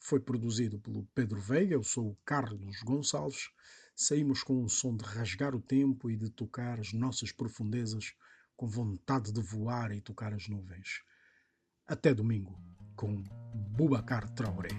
foi 0.01 0.19
produzido 0.19 0.77
pelo 0.79 1.07
Pedro 1.15 1.39
Veiga, 1.39 1.75
eu 1.75 1.83
sou 1.83 2.09
o 2.09 2.17
Carlos 2.25 2.81
Gonçalves. 2.83 3.51
Saímos 3.95 4.43
com 4.43 4.61
um 4.61 4.67
som 4.67 4.97
de 4.97 5.05
rasgar 5.05 5.55
o 5.55 5.61
tempo 5.61 6.11
e 6.11 6.17
de 6.17 6.29
tocar 6.29 6.77
as 6.77 6.91
nossas 6.91 7.31
profundezas 7.31 8.13
com 8.57 8.67
vontade 8.67 9.31
de 9.31 9.41
voar 9.41 9.93
e 9.93 10.01
tocar 10.01 10.33
as 10.33 10.49
nuvens. 10.49 11.01
Até 11.87 12.13
domingo, 12.13 12.59
com 12.95 13.23
Bubacar 13.53 14.29
Traoré. 14.29 14.69